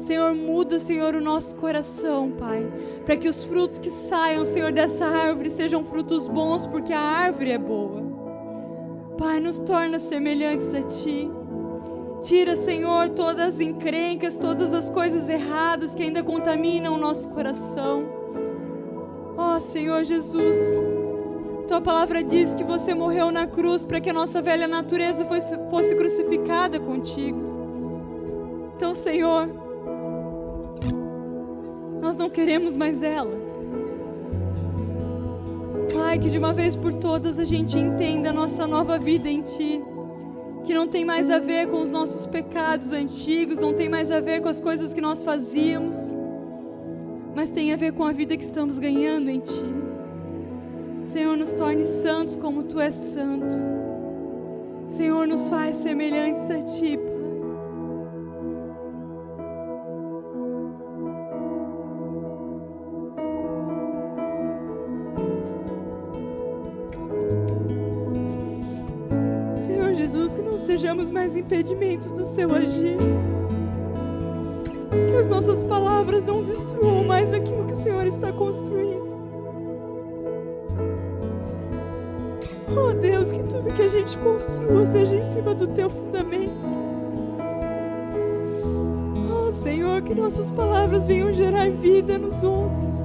Senhor, 0.00 0.34
muda, 0.34 0.78
Senhor, 0.78 1.14
o 1.14 1.20
nosso 1.20 1.54
coração, 1.56 2.30
Pai, 2.30 2.66
para 3.04 3.16
que 3.16 3.28
os 3.28 3.44
frutos 3.44 3.78
que 3.78 3.90
saiam, 3.90 4.44
Senhor, 4.44 4.72
dessa 4.72 5.06
árvore 5.06 5.50
sejam 5.50 5.84
frutos 5.84 6.28
bons, 6.28 6.66
porque 6.66 6.92
a 6.92 7.00
árvore 7.00 7.50
é 7.50 7.58
boa. 7.58 8.03
Pai, 9.18 9.38
nos 9.40 9.60
torna 9.60 10.00
semelhantes 10.00 10.74
a 10.74 10.82
Ti. 10.82 11.30
Tira, 12.22 12.56
Senhor, 12.56 13.10
todas 13.10 13.54
as 13.54 13.60
encrencas, 13.60 14.36
todas 14.36 14.72
as 14.72 14.88
coisas 14.90 15.28
erradas 15.28 15.94
que 15.94 16.02
ainda 16.02 16.22
contaminam 16.22 16.94
o 16.94 16.98
nosso 16.98 17.28
coração. 17.28 18.04
Ó 19.36 19.56
oh, 19.56 19.60
Senhor 19.60 20.04
Jesus, 20.04 20.56
Tua 21.68 21.80
palavra 21.80 22.22
diz 22.22 22.54
que 22.54 22.62
você 22.62 22.94
morreu 22.94 23.30
na 23.30 23.46
cruz 23.46 23.86
para 23.86 24.00
que 24.00 24.10
a 24.10 24.12
nossa 24.12 24.42
velha 24.42 24.68
natureza 24.68 25.24
fosse, 25.24 25.56
fosse 25.70 25.94
crucificada 25.94 26.78
contigo. 26.78 28.72
Então, 28.76 28.94
Senhor, 28.94 29.48
nós 32.00 32.18
não 32.18 32.28
queremos 32.28 32.76
mais 32.76 33.02
ela. 33.02 33.43
Pai, 36.14 36.20
que 36.20 36.30
de 36.30 36.38
uma 36.38 36.52
vez 36.52 36.76
por 36.76 36.92
todas 36.92 37.40
a 37.40 37.44
gente 37.44 37.76
entenda 37.76 38.30
a 38.30 38.32
nossa 38.32 38.68
nova 38.68 38.96
vida 38.96 39.28
em 39.28 39.42
Ti. 39.42 39.82
Que 40.64 40.72
não 40.72 40.86
tem 40.86 41.04
mais 41.04 41.28
a 41.28 41.40
ver 41.40 41.66
com 41.66 41.82
os 41.82 41.90
nossos 41.90 42.24
pecados 42.24 42.92
antigos, 42.92 43.58
não 43.58 43.74
tem 43.74 43.88
mais 43.88 44.12
a 44.12 44.20
ver 44.20 44.40
com 44.40 44.48
as 44.48 44.60
coisas 44.60 44.94
que 44.94 45.00
nós 45.00 45.24
fazíamos, 45.24 45.96
mas 47.34 47.50
tem 47.50 47.72
a 47.72 47.76
ver 47.76 47.94
com 47.94 48.04
a 48.04 48.12
vida 48.12 48.36
que 48.36 48.44
estamos 48.44 48.78
ganhando 48.78 49.28
em 49.28 49.40
Ti. 49.40 49.64
Senhor, 51.12 51.36
nos 51.36 51.52
torne 51.52 51.84
santos 52.00 52.36
como 52.36 52.62
Tu 52.62 52.78
és 52.78 52.94
santo. 52.94 53.56
Senhor, 54.90 55.26
nos 55.26 55.48
faz 55.48 55.78
semelhantes 55.78 56.48
a 56.48 56.62
Ti, 56.62 56.96
Pai. 56.96 57.13
Mais 71.24 71.36
impedimentos 71.36 72.12
do 72.12 72.26
seu 72.26 72.54
agir. 72.54 72.98
Que 75.08 75.16
as 75.16 75.26
nossas 75.26 75.64
palavras 75.64 76.22
não 76.22 76.44
destruam 76.44 77.02
mais 77.02 77.32
aquilo 77.32 77.64
que 77.64 77.72
o 77.72 77.76
Senhor 77.76 78.06
está 78.06 78.30
construindo. 78.30 79.14
Oh 82.76 82.92
Deus, 82.92 83.32
que 83.32 83.42
tudo 83.44 83.74
que 83.74 83.82
a 83.82 83.88
gente 83.88 84.18
construa 84.18 84.84
seja 84.84 85.14
em 85.14 85.32
cima 85.32 85.54
do 85.54 85.66
teu 85.68 85.88
fundamento. 85.88 86.52
Oh 89.32 89.50
Senhor, 89.62 90.02
que 90.02 90.14
nossas 90.14 90.50
palavras 90.50 91.06
venham 91.06 91.32
gerar 91.32 91.70
vida 91.70 92.18
nos 92.18 92.42
outros. 92.42 92.96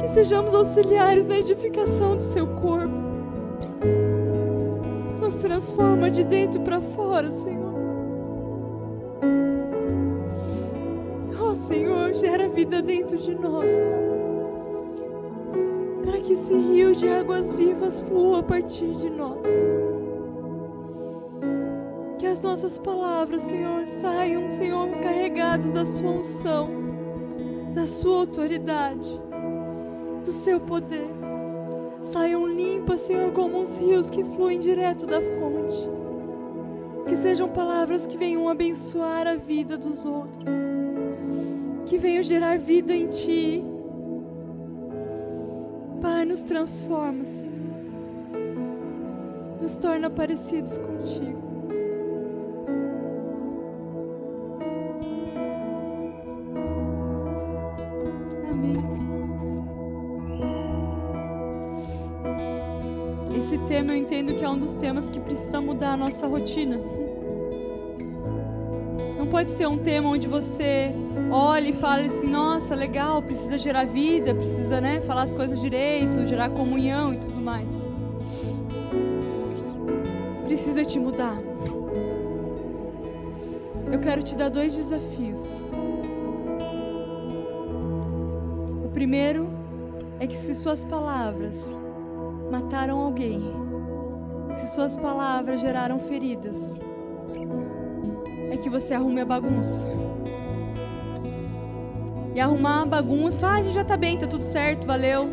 Que 0.00 0.08
sejamos 0.08 0.54
auxiliares 0.54 1.26
na 1.26 1.40
edificação 1.40 2.16
do 2.16 2.22
seu 2.22 2.46
corpo 2.46 3.03
transforma 5.44 6.10
de 6.10 6.24
dentro 6.24 6.58
para 6.62 6.80
fora, 6.80 7.30
Senhor. 7.30 7.74
Oh, 11.38 11.54
Senhor, 11.54 12.14
gera 12.14 12.48
vida 12.48 12.80
dentro 12.80 13.18
de 13.18 13.34
nós, 13.34 13.70
Pai. 13.76 14.04
Para 16.02 16.20
que 16.20 16.32
esse 16.32 16.50
rio 16.50 16.96
de 16.96 17.06
águas 17.06 17.52
vivas 17.52 18.00
flua 18.00 18.38
a 18.40 18.42
partir 18.42 18.94
de 18.94 19.10
nós. 19.10 19.46
Que 22.18 22.26
as 22.26 22.40
nossas 22.40 22.78
palavras, 22.78 23.42
Senhor, 23.42 23.86
saiam, 24.00 24.50
Senhor, 24.50 24.88
carregados 25.02 25.70
da 25.72 25.84
Sua 25.84 26.10
unção, 26.10 26.70
da 27.74 27.86
Sua 27.86 28.20
autoridade, 28.20 29.20
do 30.24 30.32
Seu 30.32 30.58
poder 30.58 31.23
saiam 32.04 32.46
limpas, 32.46 33.00
Senhor, 33.02 33.32
como 33.32 33.60
os 33.60 33.76
rios 33.76 34.10
que 34.10 34.22
fluem 34.22 34.60
direto 34.60 35.06
da 35.06 35.20
fonte. 35.20 35.88
Que 37.08 37.16
sejam 37.16 37.48
palavras 37.48 38.06
que 38.06 38.16
venham 38.16 38.48
abençoar 38.48 39.26
a 39.26 39.34
vida 39.34 39.76
dos 39.76 40.06
outros, 40.06 40.44
que 41.86 41.98
venham 41.98 42.22
gerar 42.22 42.58
vida 42.58 42.94
em 42.94 43.08
Ti. 43.08 43.62
Pai, 46.00 46.24
nos 46.24 46.42
transforma, 46.42 47.24
Senhor, 47.24 47.52
nos 49.60 49.76
torna 49.76 50.08
parecidos 50.08 50.78
contigo. 50.78 51.33
Tema 63.58 63.92
eu 63.92 63.96
entendo 63.96 64.34
que 64.34 64.44
é 64.44 64.48
um 64.48 64.58
dos 64.58 64.74
temas 64.74 65.08
que 65.08 65.18
precisa 65.18 65.60
mudar 65.60 65.92
a 65.92 65.96
nossa 65.96 66.26
rotina. 66.26 66.78
Não 69.18 69.26
pode 69.26 69.50
ser 69.52 69.66
um 69.66 69.78
tema 69.78 70.08
onde 70.08 70.28
você 70.28 70.90
olha 71.30 71.68
e 71.68 71.72
fala 71.72 72.02
assim, 72.02 72.28
nossa, 72.28 72.74
legal, 72.74 73.22
precisa 73.22 73.58
gerar 73.58 73.84
vida, 73.84 74.34
precisa, 74.34 74.80
né, 74.80 75.00
falar 75.00 75.22
as 75.22 75.32
coisas 75.32 75.60
direito, 75.60 76.26
gerar 76.26 76.50
comunhão 76.50 77.14
e 77.14 77.18
tudo 77.18 77.40
mais. 77.40 77.68
Precisa 80.44 80.84
te 80.84 80.98
mudar. 80.98 81.36
Eu 83.90 83.98
quero 84.00 84.22
te 84.22 84.34
dar 84.34 84.50
dois 84.50 84.74
desafios. 84.74 85.40
O 88.84 88.90
primeiro 88.92 89.48
é 90.20 90.26
que 90.26 90.36
se 90.36 90.54
suas 90.54 90.84
palavras 90.84 91.83
mataram 92.54 93.00
alguém, 93.00 93.42
se 94.54 94.68
suas 94.68 94.96
palavras 94.96 95.60
geraram 95.60 95.98
feridas, 95.98 96.78
é 98.48 98.56
que 98.56 98.70
você 98.70 98.94
arrume 98.94 99.22
a 99.22 99.24
bagunça. 99.24 99.82
E 102.32 102.40
arrumar 102.40 102.82
a 102.82 102.86
bagunça, 102.86 103.44
ah, 103.44 103.54
a 103.54 103.62
gente 103.62 103.74
já 103.74 103.84
tá 103.84 103.96
bem, 103.96 104.16
tá 104.16 104.28
tudo 104.28 104.44
certo, 104.44 104.86
valeu. 104.86 105.28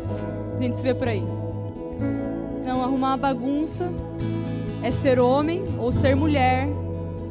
A 0.58 0.62
gente 0.62 0.78
se 0.78 0.82
vê 0.82 0.94
por 0.94 1.06
aí. 1.06 1.24
Não, 2.64 2.82
arrumar 2.82 3.12
a 3.12 3.16
bagunça 3.16 3.88
é 4.82 4.90
ser 4.90 5.20
homem 5.20 5.62
ou 5.78 5.92
ser 5.92 6.16
mulher 6.16 6.66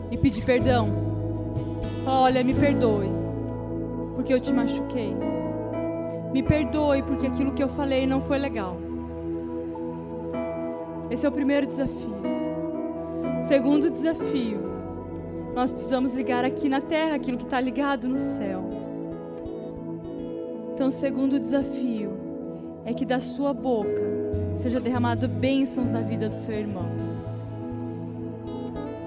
e 0.10 0.18
pedir 0.18 0.46
perdão. 0.46 0.88
Olha, 2.06 2.42
me 2.46 2.54
perdoe, 2.54 3.10
porque 4.16 4.34
eu 4.34 4.40
te 4.40 4.54
machuquei. 4.54 5.14
Me 6.32 6.42
perdoe 6.42 7.04
porque 7.04 7.28
aquilo 7.28 7.52
que 7.52 7.62
eu 7.62 7.68
falei 7.68 8.08
não 8.08 8.22
foi 8.22 8.38
legal. 8.38 8.91
Esse 11.12 11.26
é 11.26 11.30
o 11.30 11.32
primeiro 11.32 11.68
desafio. 11.68 12.22
segundo 13.46 13.90
desafio, 13.90 14.62
nós 15.54 15.74
precisamos 15.74 16.14
ligar 16.14 16.46
aqui 16.46 16.70
na 16.70 16.80
terra 16.80 17.16
aquilo 17.16 17.38
que 17.38 17.44
está 17.44 17.60
ligado 17.60 18.08
no 18.08 18.18
céu. 18.18 18.64
Então, 20.74 20.88
o 20.88 20.92
segundo 20.92 21.38
desafio 21.38 22.14
é 22.86 22.94
que 22.94 23.04
da 23.04 23.20
sua 23.20 23.54
boca 23.54 24.02
seja 24.56 24.80
derramado 24.80 25.28
bênçãos 25.28 25.90
na 25.92 26.00
vida 26.00 26.30
do 26.30 26.36
seu 26.36 26.56
irmão. 26.56 26.90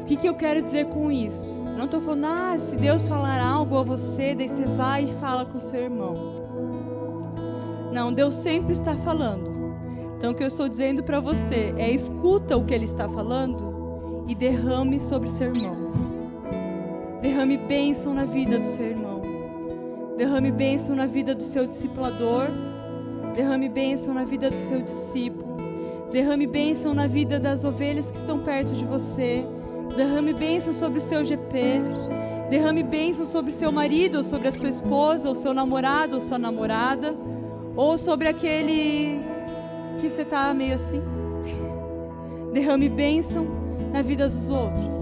O 0.02 0.04
que, 0.04 0.18
que 0.18 0.28
eu 0.28 0.34
quero 0.34 0.60
dizer 0.60 0.84
com 0.88 1.10
isso? 1.10 1.58
Eu 1.66 1.78
não 1.78 1.86
estou 1.86 2.02
falando, 2.02 2.26
ah, 2.26 2.58
se 2.58 2.76
Deus 2.76 3.08
falar 3.08 3.40
algo 3.40 3.78
a 3.78 3.82
você, 3.82 4.34
daí 4.34 4.50
você 4.50 4.66
vai 4.66 5.04
e 5.04 5.14
fala 5.20 5.46
com 5.46 5.56
o 5.56 5.60
seu 5.60 5.80
irmão. 5.80 6.12
Não, 7.90 8.12
Deus 8.12 8.34
sempre 8.34 8.74
está 8.74 8.94
falando. 8.96 9.53
Então 10.24 10.32
o 10.32 10.34
que 10.34 10.42
eu 10.42 10.48
estou 10.48 10.66
dizendo 10.66 11.02
para 11.02 11.20
você 11.20 11.74
é 11.76 11.90
escuta 11.90 12.56
o 12.56 12.64
que 12.64 12.72
ele 12.72 12.86
está 12.86 13.06
falando 13.06 14.24
e 14.26 14.34
derrame 14.34 14.98
sobre 14.98 15.28
seu 15.28 15.54
irmão. 15.54 15.76
Derrame 17.20 17.58
bênção 17.58 18.14
na 18.14 18.24
vida 18.24 18.58
do 18.58 18.64
seu 18.64 18.86
irmão. 18.86 19.20
Derrame 20.16 20.50
bênção 20.50 20.96
na 20.96 21.04
vida 21.04 21.34
do 21.34 21.42
seu 21.42 21.66
discipulador. 21.66 22.46
Derrame 23.34 23.68
bênção 23.68 24.14
na 24.14 24.24
vida 24.24 24.48
do 24.48 24.56
seu 24.56 24.80
discípulo. 24.80 25.58
Derrame 26.10 26.46
bênção 26.46 26.94
na 26.94 27.06
vida 27.06 27.38
das 27.38 27.62
ovelhas 27.62 28.10
que 28.10 28.16
estão 28.16 28.38
perto 28.42 28.72
de 28.72 28.86
você. 28.86 29.44
Derrame 29.94 30.32
bênção 30.32 30.72
sobre 30.72 31.00
o 31.00 31.02
seu 31.02 31.22
GP. 31.22 31.80
Derrame 32.48 32.82
bênção 32.82 33.26
sobre 33.26 33.50
o 33.50 33.54
seu 33.54 33.70
marido, 33.70 34.16
ou 34.16 34.24
sobre 34.24 34.48
a 34.48 34.52
sua 34.52 34.70
esposa, 34.70 35.28
ou 35.28 35.34
seu 35.34 35.52
namorado, 35.52 36.14
ou 36.14 36.22
sua 36.22 36.38
namorada. 36.38 37.14
Ou 37.76 37.98
sobre 37.98 38.26
aquele 38.26 39.20
que 40.04 40.10
você 40.10 40.22
está 40.22 40.52
meio 40.52 40.74
assim. 40.74 41.02
Derrame 42.52 42.90
bênção 42.90 43.46
na 43.90 44.02
vida 44.02 44.28
dos 44.28 44.50
outros. 44.50 44.94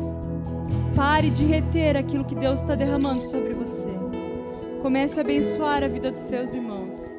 Pare 0.95 1.29
de 1.29 1.45
reter 1.45 1.97
aquilo 1.97 2.25
que 2.25 2.37
Deus 2.37 2.61
está 2.61 2.77
derramando 2.77 3.23
sobre 3.23 3.53
você. 3.53 3.89
Comece 4.81 5.19
a 5.19 5.23
abençoar 5.23 5.83
a 5.83 5.89
vida 5.89 6.13
dos 6.13 6.21
seus 6.21 6.53
irmãos. 6.55 7.17